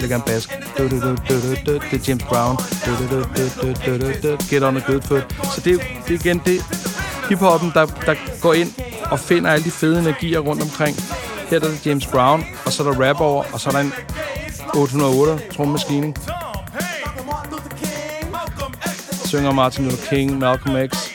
[0.00, 0.48] ligger en bask.
[0.76, 2.56] Det er James Brown.
[4.50, 5.34] Get on a good foot.
[5.54, 6.60] Så det, det er igen det
[7.28, 8.72] hiphoppen, der, der går ind
[9.10, 10.96] og finder alle de fede energier rundt omkring.
[11.50, 13.80] Her er der James Brown, og så er der rap over, og så er der
[13.80, 13.92] en
[14.74, 16.14] 808 trommemaskine.
[19.24, 21.10] Synger Martin Luther King, Malcolm X.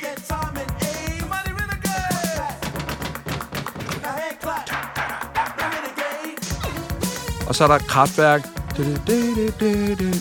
[7.47, 8.58] Og så er der kraftværk,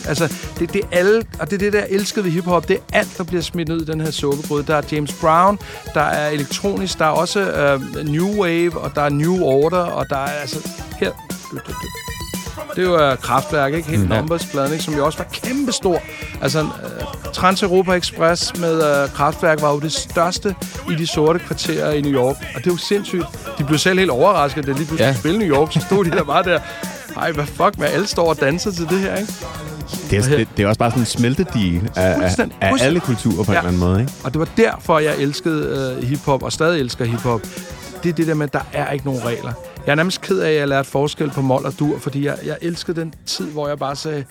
[0.09, 2.69] Altså, det, det er alle, og det er det, der elskede ved hiphop.
[2.69, 4.65] Det er alt, der bliver smidt ud i den her suppegryde.
[4.67, 5.59] Der er James Brown,
[5.95, 10.07] der er elektronisk, der er også uh, New Wave, og der er New Order, og
[10.11, 10.69] der er altså...
[10.99, 11.11] Her...
[12.77, 13.89] Det er jo uh, kraftværk, ikke?
[13.89, 14.19] Helt mm, ja.
[14.19, 14.85] Numbers-pladen, ikke?
[14.85, 16.03] Som jo også var kæmpestor.
[16.43, 20.55] Altså, uh, Trans-Europa Express med uh, kraftværk var jo det største
[20.91, 22.37] i de sorte kvarterer i New York.
[22.55, 23.25] Og det er jo sindssygt.
[23.59, 25.19] De blev selv helt overrasket, da de lige pludselig ja.
[25.19, 25.73] spille New York.
[25.73, 26.61] Så stod de der bare der
[27.19, 29.33] ej, hvad fuck, hvad alle står og danser til det her, ikke?
[30.11, 33.45] Det er, det, det er også bare sådan en smeltedige af, af, af alle kulturer
[33.45, 33.61] på ja.
[33.61, 34.13] en eller anden måde, ikke?
[34.25, 37.41] Og det var derfor, jeg elskede uh, hiphop, og stadig elsker hiphop.
[38.03, 39.53] Det er det der med, at der er ikke nogen regler.
[39.87, 42.39] Jeg er nærmest ked af, at jeg lærte forskel på mål og dur, fordi jeg,
[42.45, 44.25] jeg elskede den tid, hvor jeg bare sagde,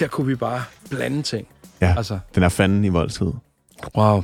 [0.00, 1.46] her kunne vi bare blande ting.
[1.80, 2.18] Ja, altså.
[2.34, 3.26] den er fanden i voldtid.
[3.96, 4.22] Wow.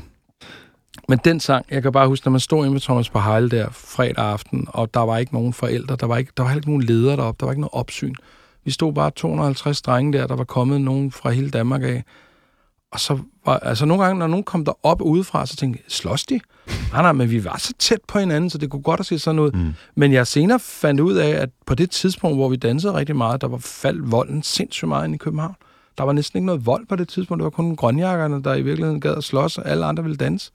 [1.08, 3.50] Men den sang, jeg kan bare huske, når man stod inde med Thomas på Heil
[3.50, 6.60] der fredag aften, og der var ikke nogen forældre, der var, ikke, der var heller
[6.60, 8.14] ikke nogen ledere deroppe, der var ikke noget opsyn.
[8.64, 12.04] Vi stod bare 250 drenge der, der var kommet nogen fra hele Danmark af.
[12.92, 15.92] Og så var, altså nogle gange, når nogen kom der op udefra, så tænkte jeg,
[15.92, 16.40] slås de?
[16.92, 19.18] Nej, nej, men vi var så tæt på hinanden, så det kunne godt at se
[19.18, 19.52] sådan ud.
[19.52, 19.74] Mm.
[19.94, 23.40] Men jeg senere fandt ud af, at på det tidspunkt, hvor vi dansede rigtig meget,
[23.40, 25.54] der var faldt volden sindssygt meget ind i København.
[25.98, 27.40] Der var næsten ikke noget vold på det tidspunkt.
[27.40, 30.52] Det var kun grønjakkerne, der i virkeligheden gad at slås, og alle andre ville danse.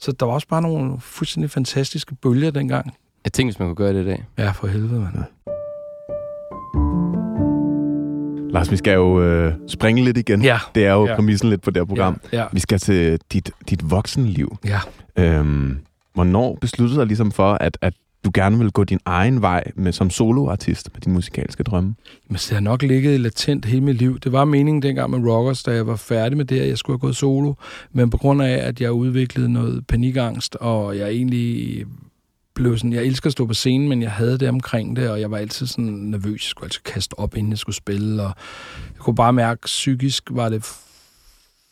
[0.00, 2.94] Så der var også bare nogle fuldstændig fantastiske bølger dengang.
[3.24, 4.24] Jeg tænkte, hvis man kunne gøre det i dag.
[4.38, 5.14] Ja, for helvede, mand.
[5.16, 5.22] Ja.
[8.52, 10.42] Lars, vi skal jo øh, springe lidt igen.
[10.42, 10.58] Ja.
[10.74, 11.14] Det er jo ja.
[11.14, 12.20] præmissen lidt på det her program.
[12.32, 12.38] Ja.
[12.38, 12.46] Ja.
[12.52, 14.56] Vi skal til dit, dit voksenliv.
[14.64, 14.80] Ja.
[15.16, 15.78] Øhm,
[16.14, 17.94] hvornår besluttede du dig ligesom for, at, at
[18.24, 21.94] du gerne vil gå din egen vej med som soloartist med dine musikalske drømme?
[22.28, 24.18] Men det har nok ligget latent hele mit liv.
[24.18, 26.94] Det var meningen dengang med Rockers, da jeg var færdig med det, at jeg skulle
[26.94, 27.54] have gået solo.
[27.92, 31.84] Men på grund af, at jeg udviklede noget panikangst, og jeg egentlig
[32.54, 35.20] blev sådan, jeg elsker at stå på scenen, men jeg havde det omkring det, og
[35.20, 36.44] jeg var altid sådan nervøs.
[36.44, 38.32] Jeg skulle altid kaste op, inden jeg skulle spille, og
[38.94, 40.64] jeg kunne bare mærke, psykisk var det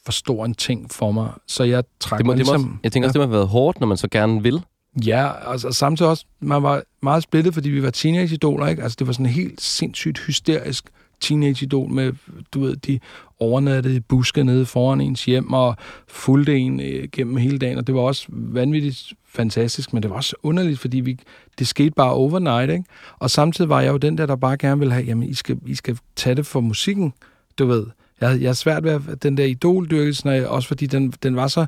[0.04, 1.30] for stor en ting for mig.
[1.46, 2.80] Så jeg trak Det må, mig det må, ligesom...
[2.82, 4.62] jeg tænker også, det må have været hårdt, når man så gerne vil.
[5.06, 8.82] Ja, og, og samtidig også, man var meget splittet, fordi vi var teenage-idoler, ikke?
[8.82, 10.84] Altså, det var sådan en helt sindssygt hysterisk
[11.20, 12.12] teenage-idol med,
[12.54, 13.00] du ved, de
[13.40, 15.76] overnattede buske nede foran ens hjem og
[16.08, 20.16] fulgte en øh, gennem hele dagen, og det var også vanvittigt fantastisk, men det var
[20.16, 21.18] også underligt, fordi vi,
[21.58, 22.84] det skete bare overnight, ikke?
[23.18, 25.58] Og samtidig var jeg jo den der, der bare gerne ville have, jamen, I skal,
[25.66, 27.12] I skal tage det for musikken,
[27.58, 27.86] du ved.
[28.20, 31.66] Jeg, jeg er svært ved at- den der idoldyrkelse, også fordi den, den var så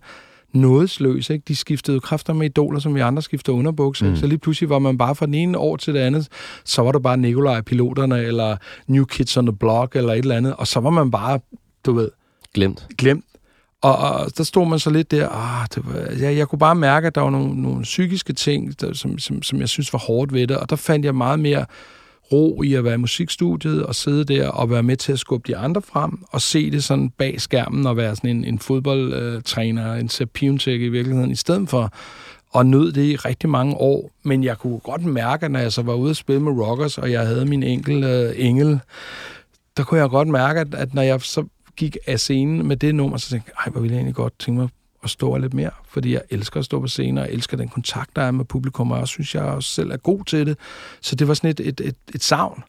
[0.52, 1.44] nådesløs, ikke?
[1.48, 4.10] De skiftede jo kræfter med idoler, som vi andre skifter underbukser.
[4.10, 4.16] Mm.
[4.16, 6.28] Så lige pludselig var man bare fra den ene år til det andet,
[6.64, 10.36] så var der bare Nikolaj Piloterne, eller New Kids on the Block, eller et eller
[10.36, 11.40] andet, og så var man bare,
[11.86, 12.10] du ved,
[12.54, 12.86] Glemt.
[12.98, 13.24] glemt.
[13.82, 16.74] Og, og der stod man så lidt der, ah, det var, jeg, jeg kunne bare
[16.74, 19.98] mærke, at der var nogle, nogle psykiske ting, der, som, som, som jeg synes var
[19.98, 21.64] hårdt ved det, og der fandt jeg meget mere
[22.32, 25.52] ro i at være i musikstudiet og sidde der og være med til at skubbe
[25.52, 29.94] de andre frem og se det sådan bag skærmen og være sådan en, en fodboldtræner,
[29.94, 31.92] en Sepp Piontek i virkeligheden, i stedet for
[32.50, 34.10] og nød det i rigtig mange år.
[34.22, 37.12] Men jeg kunne godt mærke, når jeg så var ude at spille med Rockers, og
[37.12, 38.80] jeg havde min enkel øh, engel,
[39.76, 41.44] der kunne jeg godt mærke, at, at når jeg så
[41.76, 44.38] gik af scenen med det nummer, så tænkte jeg, ej, hvor ville jeg egentlig godt
[44.38, 44.68] tænke mig
[45.04, 47.68] at stå lidt mere, fordi jeg elsker at stå på scenen, og jeg elsker den
[47.68, 50.58] kontakt, der er med publikum, og jeg synes, jeg også selv er god til det.
[51.00, 52.62] Så det var sådan et, et, et, et savn.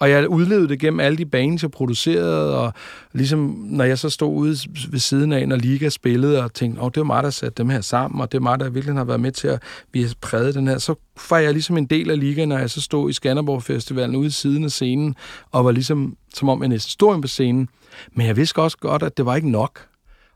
[0.00, 2.72] Og jeg udlevede det gennem alle de baner, jeg producerede, og
[3.12, 4.56] ligesom, når jeg så stod ude
[4.90, 7.68] ved siden af, når Liga spillede, og tænkte, åh, det var mig, der satte dem
[7.68, 9.62] her sammen, og det er mig, der virkelig har været med til at
[9.92, 10.94] vi har præget den her, så
[11.30, 14.26] var jeg ligesom en del af Liga, når jeg så stod i Skanderborg Festivalen ude
[14.26, 15.14] i siden af scenen,
[15.52, 17.68] og var ligesom, som om jeg næsten stod på scenen.
[18.12, 19.86] Men jeg vidste også godt, at det var ikke nok.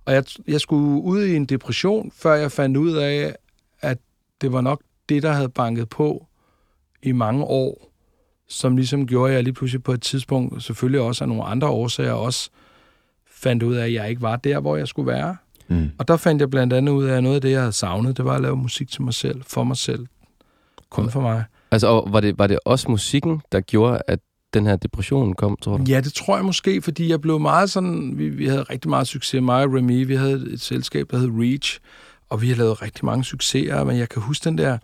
[0.04, 3.34] Og jeg, jeg skulle ud i en depression, før jeg fandt ud af,
[3.80, 3.98] at
[4.40, 6.26] det var nok det, der havde banket på
[7.02, 7.90] i mange år,
[8.48, 11.68] som ligesom gjorde, at jeg lige pludselig på et tidspunkt, selvfølgelig også af nogle andre
[11.68, 12.50] årsager, også
[13.26, 15.36] fandt ud af, at jeg ikke var der, hvor jeg skulle være.
[15.68, 15.90] Mm.
[15.98, 18.16] Og der fandt jeg blandt andet ud af, at noget af det, jeg havde savnet,
[18.16, 20.06] det var at lave musik til mig selv, for mig selv.
[20.90, 21.44] Kun for mig.
[21.70, 24.18] Altså, og var det, var det også musikken, der gjorde, at
[24.54, 25.84] den her depression kom, tror du?
[25.88, 28.18] Ja, det tror jeg måske, fordi jeg blev meget sådan...
[28.18, 30.06] Vi, vi havde rigtig meget succes, mig og Remy.
[30.06, 31.78] Vi havde et selskab, der hed Reach,
[32.30, 34.78] og vi har lavet rigtig mange succeser, men jeg kan huske den der...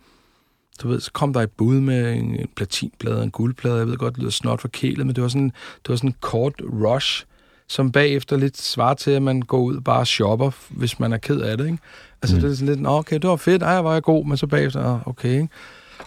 [0.82, 3.76] Du ved, så kom der et bud med en, en platinplade og en guldplade.
[3.76, 5.52] Jeg ved godt, det lyder snot for kælet, men det var sådan,
[5.82, 7.24] det var sådan en kort rush,
[7.68, 11.16] som bagefter lidt svarer til, at man går ud og bare shopper, hvis man er
[11.16, 11.78] ked af det, ikke?
[12.22, 12.42] Altså, mm.
[12.42, 14.46] det er sådan lidt, "Nå, okay, det var fedt, ej, var jeg god, men så
[14.46, 15.48] bagefter, "Nå, okay, ikke?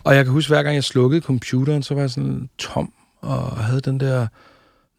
[0.03, 3.57] Og jeg kan huske, hver gang jeg slukkede computeren, så var jeg sådan tom, og
[3.57, 4.27] havde den der,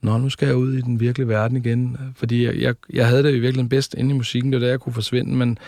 [0.02, 1.96] nå, nu skal jeg ud i den virkelige verden igen.
[2.16, 4.72] Fordi jeg, jeg, jeg havde det i virkeligheden bedst inde i musikken, det var der,
[4.72, 5.58] jeg kunne forsvinde, men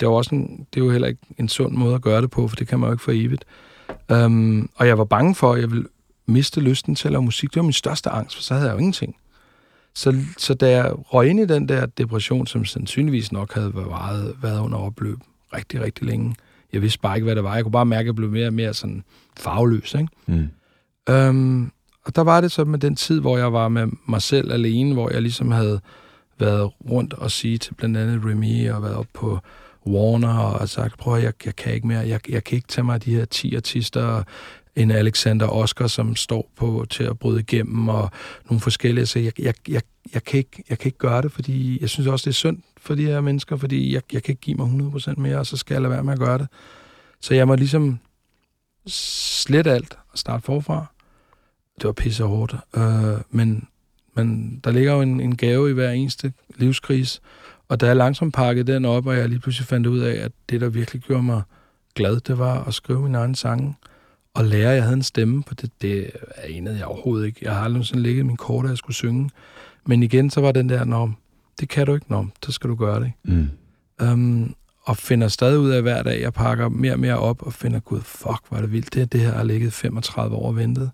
[0.00, 2.30] det var også en, det er jo heller ikke en sund måde at gøre det
[2.30, 3.44] på, for det kan man jo ikke for evigt.
[4.12, 5.86] Um, og jeg var bange for, at jeg ville
[6.26, 7.50] miste lysten til at lave musik.
[7.50, 9.16] Det var min største angst, for så havde jeg jo ingenting.
[9.94, 14.36] Så, så da jeg røg ind i den der depression, som sandsynligvis nok havde været,
[14.42, 15.18] været under opløb
[15.54, 16.34] rigtig, rigtig længe,
[16.72, 17.54] jeg vidste bare ikke, hvad det var.
[17.54, 19.04] Jeg kunne bare mærke, at jeg blev mere og mere sådan
[19.36, 20.08] farveløs, ikke?
[20.26, 20.48] Mm.
[21.08, 21.72] Øhm,
[22.04, 24.92] og der var det så med den tid, hvor jeg var med mig selv alene,
[24.92, 25.80] hvor jeg ligesom havde
[26.38, 29.38] været rundt og sige til blandt andet Remy og været op på
[29.86, 33.04] Warner og sagt, prøv jeg, jeg kan ikke mere, jeg, jeg kan ikke tage mig
[33.04, 34.24] de her 10 artister, og
[34.76, 38.10] en Alexander Oscar, som står på til at bryde igennem, og
[38.50, 39.82] nogle forskellige, så jeg, jeg, jeg,
[40.14, 42.58] jeg, kan ikke, jeg kan ikke gøre det, fordi jeg synes også, det er synd
[42.76, 45.56] for de her mennesker, fordi jeg, jeg kan ikke give mig 100% mere, og så
[45.56, 46.48] skal jeg lade være med at gøre det.
[47.20, 47.98] Så jeg må ligesom
[48.86, 50.86] slet alt og starte forfra.
[51.76, 52.54] Det var pisse hårdt.
[52.76, 53.68] Øh, men,
[54.14, 57.22] men der ligger jo en, en gave i hver eneste livskris.
[57.68, 60.32] Og da jeg langsomt pakkede den op, og jeg lige pludselig fandt ud af, at
[60.50, 61.42] det, der virkelig gjorde mig
[61.94, 63.76] glad, det var at skrive min egen sange.
[64.34, 66.10] Og lære, at jeg havde en stemme på det, det
[66.44, 67.38] anede jeg overhovedet ikke.
[67.42, 69.30] Jeg har aldrig sådan ligget min kort, at jeg skulle synge.
[69.86, 71.10] Men igen, så var den der, nå,
[71.60, 73.12] det kan du ikke, nå, så skal du gøre det.
[73.24, 73.48] Mm.
[74.02, 74.54] Um,
[74.84, 77.80] og finder stadig ud af hver dag, jeg pakker mere og mere op, og finder,
[77.80, 78.94] gud, fuck, hvor er det vildt.
[78.94, 80.90] Det, det her har ligget 35 år og ventet.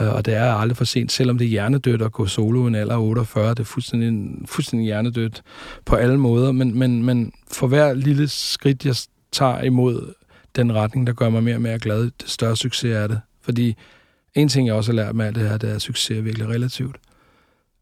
[0.00, 2.68] Øh, og det er aldrig for sent, selvom det er hjernedødt at gå solo i
[2.68, 3.50] en alder 48.
[3.50, 5.42] Det er fuldstændig, fuldstændig hjernedødt
[5.84, 6.52] på alle måder.
[6.52, 8.96] Men, men, men for hver lille skridt, jeg
[9.32, 10.14] tager imod
[10.56, 13.20] den retning, der gør mig mere og mere glad, det større succes er det.
[13.42, 13.76] Fordi
[14.34, 16.22] en ting, jeg også har lært med alt det her, det er, at succes er
[16.22, 16.96] virkelig relativt.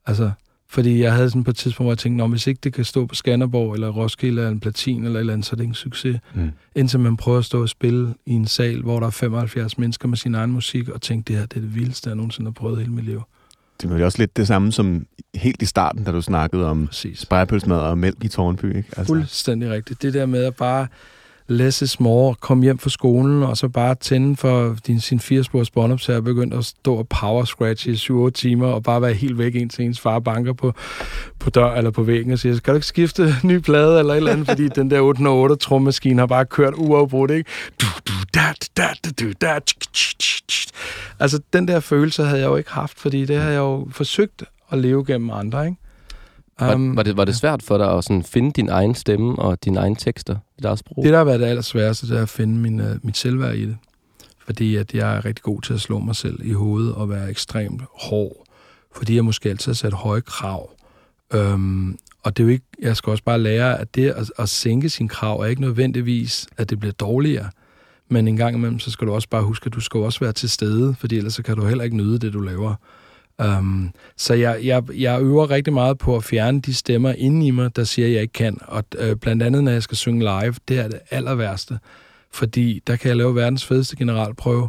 [0.07, 0.31] Altså,
[0.73, 2.85] fordi jeg havde sådan på et tidspunkt, hvor jeg tænkte, "Nå, hvis ikke det kan
[2.85, 5.67] stå på Skanderborg, eller Roskilde, eller en platin, eller et eller andet, så er det
[5.67, 6.19] en succes.
[6.35, 6.51] Mm.
[6.77, 10.09] Indtil man prøver at stå og spille i en sal, hvor der er 75 mennesker
[10.09, 12.53] med sin egen musik, og tænke, det her det er det vildeste, jeg nogensinde har
[12.53, 13.23] prøvet hele mit liv.
[13.83, 16.89] Det var jo også lidt det samme som helt i starten, da du snakkede om
[17.15, 18.89] spejepølsmad og mælk i Tårnby, ikke?
[18.97, 20.03] Altså, Fuldstændig rigtigt.
[20.03, 20.87] Det der med at bare
[21.49, 25.71] less is more, kom hjem fra skolen, og så bare tænde for din, sin 80-spors
[25.71, 29.39] båndoptager, og begynde at stå og power scratch i 7-8 timer, og bare være helt
[29.39, 30.73] væk, indtil ens far banker på,
[31.39, 34.17] på dør eller på væggen og siger, skal du ikke skifte ny plade eller et
[34.17, 37.51] eller andet, fordi den der 808 trummaskine har bare kørt uafbrudt, ikke?
[37.81, 39.59] Du, du, da, da, da, du, da,
[41.21, 44.45] Altså, den der følelse havde jeg jo ikke haft, fordi det har jeg jo forsøgt
[44.71, 45.77] at leve gennem andre, ikke?
[46.61, 49.39] Var, um, var, det, var det svært for dig at sådan finde din egen stemme
[49.39, 51.05] og dine egne tekster i deres sprog?
[51.05, 53.67] Det, der har været det allersværeste, det er at finde min, uh, mit selvværd i
[53.67, 53.77] det.
[54.45, 57.31] Fordi at jeg er rigtig god til at slå mig selv i hovedet og være
[57.31, 58.47] ekstremt hård.
[58.95, 60.71] Fordi jeg måske altid har sat høje krav.
[61.35, 64.49] Øhm, og det er jo ikke, jeg skal også bare lære, at det at, at
[64.49, 67.51] sænke sin krav er ikke nødvendigvis, at det bliver dårligere.
[68.09, 70.33] Men en gang imellem, så skal du også bare huske, at du skal også være
[70.33, 72.75] til stede, fordi ellers så kan du heller ikke nyde det, du laver.
[73.45, 77.51] Um, så jeg, jeg, jeg øver rigtig meget på at fjerne de stemmer inde i
[77.51, 78.59] mig, der siger, at jeg ikke kan.
[78.61, 81.79] Og øh, blandt andet, når jeg skal synge live, det er det aller værste.
[82.33, 84.69] Fordi der kan jeg lave verdens fedeste generalprøve,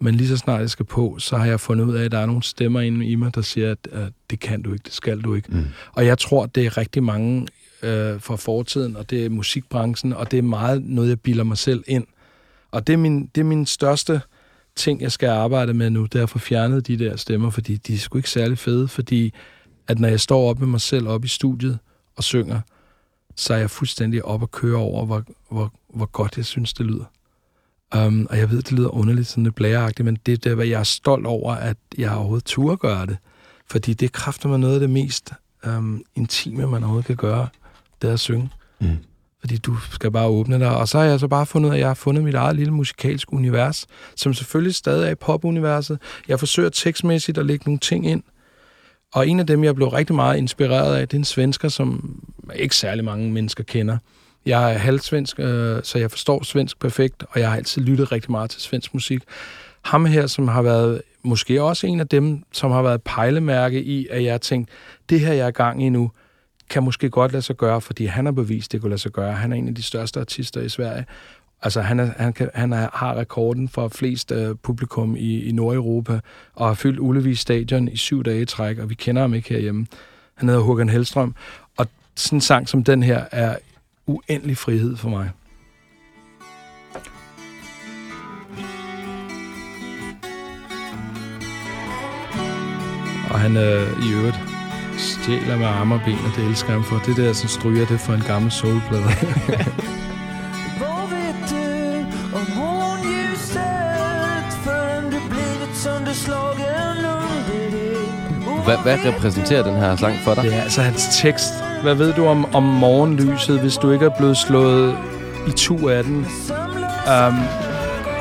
[0.00, 2.18] men lige så snart jeg skal på, så har jeg fundet ud af, at der
[2.18, 3.98] er nogle stemmer inde i mig, der siger, at uh,
[4.30, 5.48] det kan du ikke, det skal du ikke.
[5.50, 5.64] Mm.
[5.92, 7.46] Og jeg tror, det er rigtig mange
[7.82, 11.58] øh, fra fortiden, og det er musikbranchen, og det er meget noget, jeg bilder mig
[11.58, 12.06] selv ind.
[12.70, 14.20] Og det er min, det er min største
[14.76, 17.76] ting, jeg skal arbejde med nu, det er at få fjernet de der stemmer, fordi
[17.76, 19.34] de er sgu ikke særlig fede, fordi
[19.88, 21.78] at når jeg står op med mig selv op i studiet
[22.16, 22.60] og synger,
[23.36, 26.86] så er jeg fuldstændig op og køre over, hvor, hvor, hvor godt jeg synes, det
[26.86, 27.04] lyder.
[27.96, 30.80] Um, og jeg ved, det lyder underligt, sådan lidt blæreagtigt, men det er, hvad jeg
[30.80, 33.16] er stolt over, at jeg overhovedet turde gøre det.
[33.70, 35.32] Fordi det kræfter mig noget af det mest
[35.66, 37.48] um, intime, man overhovedet kan gøre,
[38.02, 38.50] det er at synge.
[38.80, 38.98] Mm
[39.42, 40.76] fordi du skal bare åbne dig.
[40.76, 43.32] Og så har jeg så bare fundet, at jeg har fundet mit eget lille musikalsk
[43.32, 43.86] univers,
[44.16, 45.98] som selvfølgelig stadig er i popuniverset.
[46.28, 48.22] Jeg forsøger tekstmæssigt at lægge nogle ting ind.
[49.12, 52.20] Og en af dem, jeg blev rigtig meget inspireret af, det er en svensker, som
[52.54, 53.98] ikke særlig mange mennesker kender.
[54.46, 58.30] Jeg er halvsvensk, øh, så jeg forstår svensk perfekt, og jeg har altid lyttet rigtig
[58.30, 59.22] meget til svensk musik.
[59.82, 64.06] Ham her, som har været måske også en af dem, som har været pejlemærke i,
[64.10, 64.70] at jeg har tænkt,
[65.08, 66.10] det her, jeg er gang i nu,
[66.70, 69.32] kan måske godt lade sig gøre, fordi han har bevist, det kunne lade sig gøre.
[69.32, 71.06] Han er en af de største artister i Sverige.
[71.62, 75.52] Altså, han, er, han, kan, han er, har rekorden for flest øh, publikum i, i
[75.52, 76.20] Nordeuropa,
[76.54, 79.48] og har fyldt Ullevi Stadion i syv dage i træk, og vi kender ham ikke
[79.48, 79.86] herhjemme.
[80.34, 81.34] Han hedder Håkan Hellstrøm,
[81.76, 81.86] og
[82.16, 83.56] sådan en sang som den her er
[84.06, 85.30] uendelig frihed for mig.
[93.30, 94.51] Og han er øh, i øvrigt
[94.98, 96.96] stjæler med arme og ben, og det elsker ham for.
[97.06, 99.02] Det der, som stryger det for en gammel soulplade.
[108.64, 110.44] Hvad, hvad repræsenterer den her sang for dig?
[110.44, 111.52] Det er altså hans tekst.
[111.82, 114.96] Hvad ved du om, om morgenlyset, hvis du ikke er blevet slået
[115.46, 116.26] i to af den?
[117.06, 117.71] Um,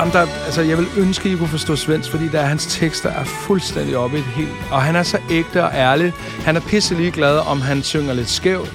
[0.02, 3.10] Jamen, der, altså, jeg vil ønske, at I kunne forstå svensk, fordi der hans tekster
[3.10, 4.50] er fuldstændig oppe i det helt...
[4.72, 6.14] Og han er så ægte og ærlig.
[6.46, 8.74] Han er pisselig glad, om han synger lidt skævt.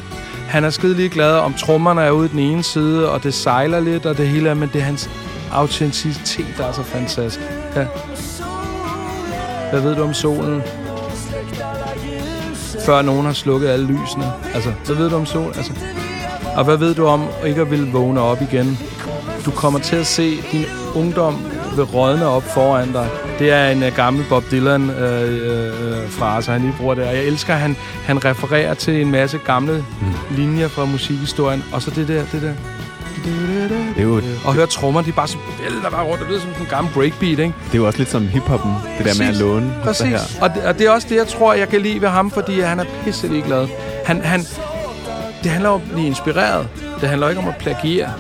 [0.49, 4.07] Han er skide glad, om trommerne er ude den ene side, og det sejler lidt,
[4.07, 5.11] og det hele er, men det er hans
[5.53, 7.41] autenticitet, der er så fantastisk.
[7.77, 7.87] Ja.
[9.71, 10.63] Hvad ved du om solen?
[12.85, 14.33] Før nogen har slukket alle lysene.
[14.55, 15.53] Altså, hvad ved du om solen?
[15.57, 15.73] Altså,
[16.57, 18.79] og hvad ved du om ikke at ville vågne op igen?
[19.45, 20.65] Du kommer til at se din
[20.97, 21.39] ungdom
[21.77, 23.09] vil rådne op foran dig.
[23.39, 27.09] Det er en uh, gammel Bob Dylan-frase, uh, uh, han lige bruger der.
[27.09, 30.37] Og jeg elsker, at han, han refererer til en masse gamle mm.
[30.37, 31.65] linjer fra musikhistorien.
[31.73, 32.53] Og så det der, det der.
[33.25, 33.35] Det
[33.99, 36.21] er jo, og høre trommer, de bare så vælter bare rundt.
[36.21, 37.55] Det lyder som en gammel breakbeat, ikke?
[37.67, 39.19] Det er jo også lidt som hiphoppen, det Præcis.
[39.19, 39.75] der med at låne.
[39.83, 40.07] Præcis.
[40.07, 40.21] Her.
[40.41, 42.61] Og, det, og det er også det, jeg tror, jeg kan lide ved ham, fordi
[42.61, 43.69] han er pisse glad.
[44.05, 44.41] Han, han,
[45.43, 46.69] det handler om at blive inspireret.
[47.01, 48.13] Det handler ikke om at plagiere.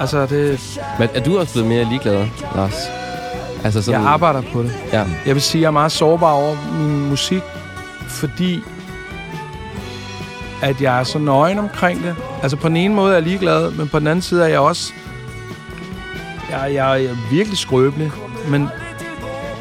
[0.00, 0.78] Altså, det...
[0.98, 2.74] Men er du også blevet mere ligeglad, Lars?
[3.64, 4.00] Altså sådan...
[4.00, 4.72] Jeg arbejder på det.
[4.92, 5.04] Ja.
[5.26, 7.42] Jeg vil sige, at jeg er meget sårbar over min musik,
[8.08, 8.62] fordi
[10.62, 12.16] at jeg er så nøgen omkring det.
[12.42, 14.58] Altså på den ene måde er jeg ligeglad, men på den anden side er jeg
[14.58, 14.92] også...
[16.50, 18.10] Jeg, jeg, jeg er virkelig skrøbelig,
[18.48, 18.68] men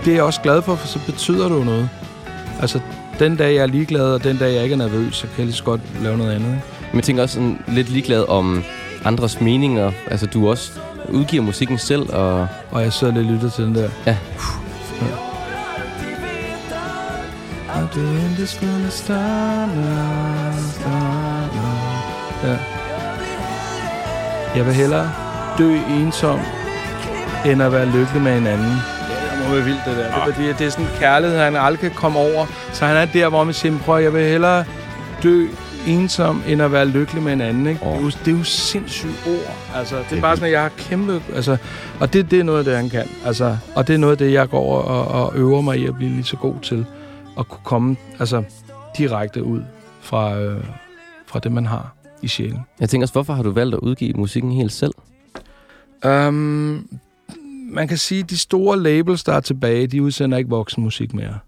[0.05, 1.89] det er jeg også glad for, for så betyder det jo noget.
[2.61, 2.79] Altså,
[3.19, 5.45] den dag jeg er ligeglad, og den dag jeg ikke er nervøs, så kan jeg
[5.45, 6.47] lige så godt lave noget andet.
[6.47, 6.63] Ikke?
[6.91, 8.63] Men jeg tænker også sådan lidt ligeglad om
[9.05, 9.91] andres meninger.
[10.11, 10.71] Altså, du også
[11.09, 12.47] udgiver musikken selv, og...
[12.71, 13.89] Og jeg sidder lidt lytter til den der.
[14.05, 14.17] Ja.
[22.43, 22.57] Ja.
[24.55, 25.11] Jeg vil hellere
[25.57, 26.39] dø ensom,
[27.45, 28.67] end at være lykkelig med en anden.
[28.67, 30.03] Ja, det må være vildt, det der.
[30.03, 32.45] Det, er, fordi, det er sådan en kærlighed, han aldrig kan komme over.
[32.73, 34.63] Så han er der, hvor man siger, prøv, jeg vil hellere
[35.23, 35.47] dø
[35.87, 37.67] ensom, end at være lykkelig med en anden.
[37.67, 37.83] Ikke?
[37.83, 37.91] Oh.
[37.91, 39.55] Det, er jo, det er jo sindssygt ord.
[39.75, 41.21] Altså, det er bare sådan, at jeg har kæmpe...
[41.35, 41.57] Altså,
[41.99, 43.03] og det, det er noget af det, han kan.
[43.25, 45.95] Altså, og det er noget af det, jeg går og, og øver mig i at
[45.95, 46.85] blive lige så god til.
[47.39, 48.43] At kunne komme altså,
[48.97, 49.61] direkte ud
[50.01, 50.63] fra, øh,
[51.27, 52.59] fra det, man har i sjælen.
[52.79, 54.93] Jeg tænker også, hvorfor har du valgt at udgive musikken helt selv?
[56.05, 56.87] Um,
[57.69, 61.39] man kan sige, at de store labels, der er tilbage, de udsender ikke voksenmusik mere.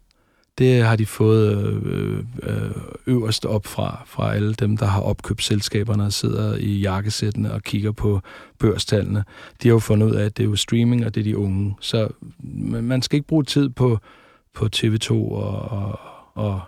[0.58, 2.72] Det har de fået øh, øh,
[3.08, 7.64] øverst op fra, fra alle dem, der har opkøbt selskaberne og sidder i jakkesættene og
[7.64, 8.22] kigger på
[8.60, 9.24] børstallene.
[9.64, 11.38] De har jo fundet ud af, at det er jo streaming, og det er de
[11.38, 11.76] unge.
[11.82, 12.08] Så
[12.64, 14.00] man skal ikke bruge tid på,
[14.54, 16.00] på TV2 og, og,
[16.34, 16.62] og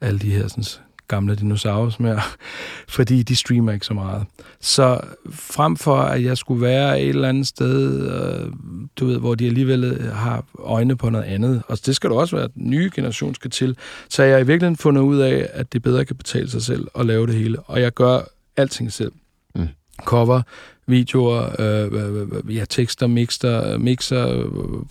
[0.00, 0.64] alle de her sådan,
[1.08, 2.20] gamle dinosaurus mere,
[2.96, 4.26] fordi de streamer ikke så meget.
[4.60, 5.00] Så
[5.30, 8.52] frem for, at jeg skulle være et eller andet sted, øh,
[8.96, 12.14] du ved, hvor de alligevel øh, har øjne på noget andet, og det skal du
[12.18, 13.76] også være, at nye generation skal til,
[14.08, 16.86] så har jeg i virkeligheden fundet ud af, at det bedre kan betale sig selv
[16.98, 18.20] at lave det hele, og jeg gør
[18.56, 19.12] alting selv.
[19.54, 19.68] Mm.
[20.04, 20.42] Cover,
[20.86, 24.44] videoer, øh, ja, tekster, mixer, mixer,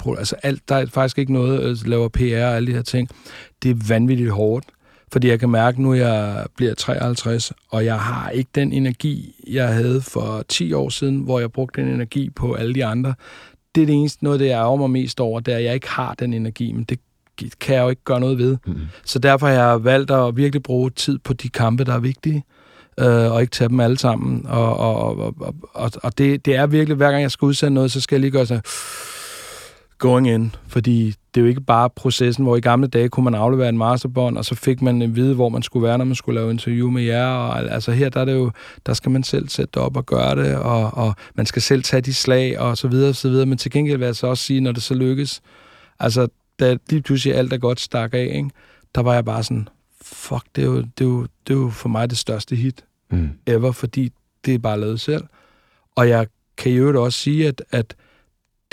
[0.07, 2.81] øh, altså alt, der er faktisk ikke noget, øh, laver PR og alle de her
[2.81, 3.09] ting.
[3.63, 4.65] Det er vanvittigt hårdt.
[5.13, 9.67] Fordi jeg kan mærke nu, jeg bliver 53, og jeg har ikke den energi, jeg
[9.67, 13.13] havde for 10 år siden, hvor jeg brugte den energi på alle de andre.
[13.75, 15.73] Det er det eneste noget, det jeg ærger mig mest over, det er, at jeg
[15.73, 16.99] ikke har den energi, men det
[17.59, 18.57] kan jeg jo ikke gøre noget ved.
[18.65, 18.75] Mm.
[19.05, 22.43] Så derfor har jeg valgt at virkelig bruge tid på de kampe, der er vigtige,
[22.99, 24.45] øh, og ikke tage dem alle sammen.
[24.47, 27.91] Og, og, og, og, og det, det er virkelig, hver gang jeg skal udsende noget,
[27.91, 28.63] så skal jeg lige gøre sådan
[30.03, 33.35] going in, fordi det er jo ikke bare processen, hvor i gamle dage kunne man
[33.35, 36.15] aflevere en masterbånd, og så fik man en vide, hvor man skulle være, når man
[36.15, 38.51] skulle lave interview med jer, og altså her, der er det jo,
[38.85, 42.01] der skal man selv sætte op og gøre det, og, og man skal selv tage
[42.01, 44.43] de slag, og så videre, og så videre, men til gengæld vil jeg så også
[44.43, 45.41] sige, når det så lykkes,
[45.99, 46.27] altså,
[46.59, 48.49] da lige pludselig alt er godt stak af, ikke?
[48.95, 49.67] der var jeg bare sådan,
[50.01, 52.85] fuck, det er jo, det er jo, det er jo for mig det største hit
[53.11, 53.29] mm.
[53.47, 54.11] ever, fordi
[54.45, 55.23] det er bare lavet selv.
[55.95, 56.27] Og jeg
[56.57, 57.95] kan jo også sige, at, at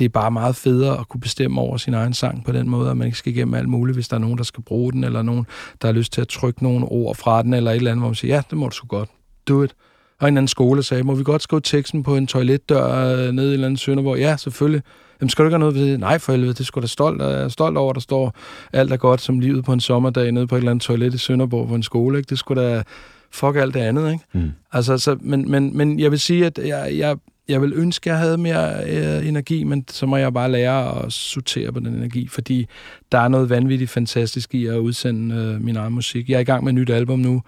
[0.01, 2.91] det er bare meget federe at kunne bestemme over sin egen sang på den måde,
[2.91, 5.05] at man ikke skal igennem alt muligt, hvis der er nogen, der skal bruge den,
[5.05, 5.47] eller nogen,
[5.83, 8.09] der har lyst til at trykke nogle ord fra den, eller et eller andet, hvor
[8.09, 9.09] man siger, ja, det må du sgu godt.
[9.49, 9.75] Do it.
[10.21, 13.47] Og en anden skole sagde, må vi godt skrive teksten på en toiletdør øh, nede
[13.47, 14.19] i et eller andet Sønderborg?
[14.19, 14.83] Ja, selvfølgelig.
[15.21, 16.01] Jamen, skal du ikke have noget ved det?
[16.01, 18.35] Nej, for helvede, det skulle da stolt, jeg er stolt over, der står
[18.73, 21.19] alt er godt som livet på en sommerdag nede på et eller andet toilet i
[21.19, 22.19] Sønderborg på en skole.
[22.19, 22.29] Ikke?
[22.31, 22.83] Det skulle da
[23.31, 24.25] fuck alt det andet, ikke?
[24.33, 24.51] Mm.
[24.73, 27.17] Altså, så, men, men, men jeg vil sige, at jeg, jeg,
[27.51, 31.05] jeg vil ønske, at jeg havde mere øh, energi, men så må jeg bare lære
[31.05, 32.67] at sortere på den energi, fordi
[33.13, 36.29] der er noget vanvittigt fantastisk i at udsende øh, min egen musik.
[36.29, 37.43] Jeg er i gang med et nyt album nu,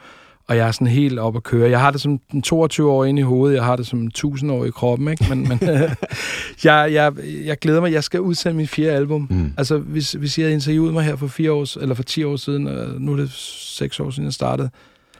[0.48, 1.70] og jeg er sådan helt op at køre.
[1.70, 4.06] Jeg har det som en 22 år inde i hovedet, jeg har det som en
[4.06, 5.26] 1000 år i kroppen, ikke?
[5.28, 5.58] Men, men
[6.64, 7.12] jeg, jeg,
[7.44, 9.26] jeg glæder mig, jeg skal udsende min fjerde album.
[9.30, 9.52] Mm.
[9.56, 12.36] Altså, hvis, hvis jeg havde interviewet mig her for, fire år, eller for 10 år
[12.36, 14.70] siden, og nu er det seks år siden, jeg startede,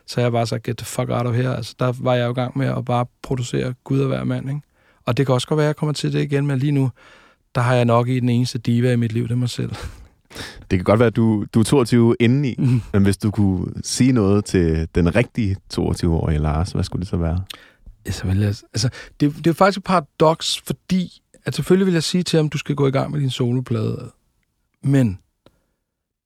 [0.07, 1.57] så jeg bare sagt, get the fuck out of here.
[1.57, 4.49] Altså, der var jeg jo i gang med at bare producere Gud og hver mand,
[4.49, 4.61] ikke?
[5.07, 6.91] Og det kan også godt være, at jeg kommer til det igen, men lige nu,
[7.55, 9.73] der har jeg nok i den eneste diva i mit liv, det er mig selv.
[10.71, 12.83] Det kan godt være, at du, du er 22 indeni, mm.
[12.93, 17.17] men hvis du kunne sige noget til den rigtige 22-årige Lars, hvad skulle det så
[17.17, 17.45] være?
[18.11, 18.89] Så vil jeg, altså,
[19.21, 22.53] det, det er faktisk et paradoks, fordi at selvfølgelig vil jeg sige til ham, at
[22.53, 24.11] du skal gå i gang med din soloplade,
[24.83, 25.19] men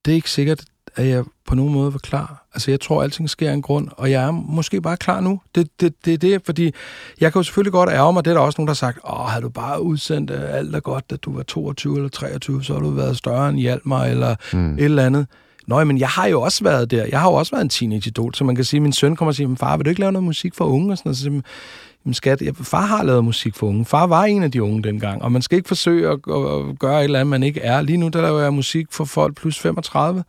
[0.05, 0.65] det er ikke sikkert,
[0.95, 2.45] at jeg på nogen måde var klar.
[2.53, 5.19] Altså, jeg tror, at alting sker af en grund, og jeg er måske bare klar
[5.19, 5.41] nu.
[5.55, 6.73] Det er det, det, det, fordi
[7.21, 8.25] jeg kan jo selvfølgelig godt ærge mig.
[8.25, 10.75] Det er der også nogen, der har sagt, åh, havde du bare udsendt øh, alt
[10.75, 14.05] er godt, at du var 22 eller 23, så har du været større end Hjalmar,
[14.05, 14.73] eller mm.
[14.73, 15.27] et eller andet.
[15.67, 17.05] Nå, men jeg har jo også været der.
[17.05, 19.29] Jeg har jo også været en teenage-idol, så man kan sige, at min søn kommer
[19.31, 20.91] og siger, far, vil du ikke lave noget musik for unge?
[20.91, 21.17] Og sådan noget.
[21.17, 21.41] Så siger,
[22.05, 23.85] jamen skat, ja, far har lavet musik for unge.
[23.85, 26.99] Far var en af de unge dengang, og man skal ikke forsøge at, at gøre
[26.99, 27.81] et eller andet, man ikke er.
[27.81, 30.23] Lige nu, der laver jeg musik for folk plus 35.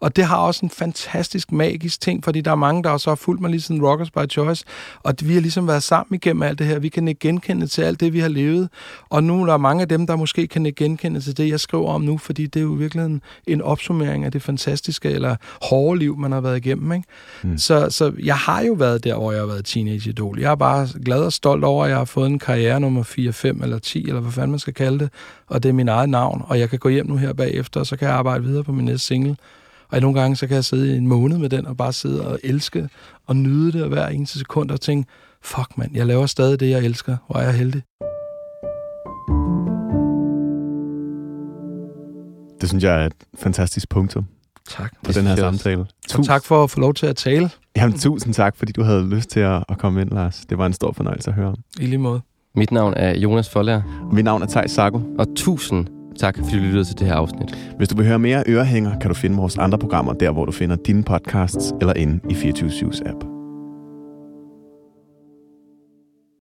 [0.00, 3.14] Og det har også en fantastisk magisk ting, fordi der er mange, der også har
[3.14, 4.64] fulgt mig lige siden Rockers by Choice,
[5.02, 6.78] og vi har ligesom været sammen igennem alt det her.
[6.78, 8.68] Vi kan ikke genkende til alt det, vi har levet.
[9.10, 11.60] Og nu er der mange af dem, der måske kan ikke genkende til det, jeg
[11.60, 15.36] skriver om nu, fordi det er jo virkelig en, en opsummering af det fantastiske eller
[15.62, 16.92] hårde liv, man har været igennem.
[16.92, 17.04] Ikke?
[17.42, 17.58] Mm.
[17.58, 20.40] Så, så jeg har jo været der, hvor jeg har været teenage-idol.
[20.40, 23.32] Jeg er bare glad og stolt over, at jeg har fået en karriere nummer 4,
[23.32, 25.10] 5 eller 10, eller hvad fanden man skal kalde det,
[25.46, 27.86] og det er min eget navn, og jeg kan gå hjem nu her bagefter, og
[27.86, 29.36] så kan jeg arbejde videre på min næste single.
[29.92, 32.28] Og nogle gange, så kan jeg sidde i en måned med den, og bare sidde
[32.28, 32.88] og elske
[33.26, 35.10] og nyde det hver eneste sekund, og tænke,
[35.42, 37.16] fuck mand, jeg laver stadig det, jeg elsker.
[37.26, 37.82] Hvor er jeg heldig.
[42.60, 44.26] Det synes jeg er et fantastisk punktum.
[44.68, 44.92] Tak.
[45.04, 45.86] For den her samtale.
[46.18, 47.50] Og tak for at få lov til at tale.
[47.76, 50.44] Jamen, tusind tak, fordi du havde lyst til at, at komme ind, Lars.
[50.48, 51.56] Det var en stor fornøjelse at høre om.
[51.80, 52.20] I lige måde.
[52.54, 54.08] Mit navn er Jonas Folger.
[54.12, 55.00] Mit navn er Thijs Sago.
[55.18, 55.86] Og tusind
[56.18, 57.72] Tak, fordi du lyttede til det her afsnit.
[57.76, 60.52] Hvis du vil høre mere ørehænger, kan du finde vores andre programmer der, hvor du
[60.52, 63.37] finder dine podcasts eller inde i 24 app.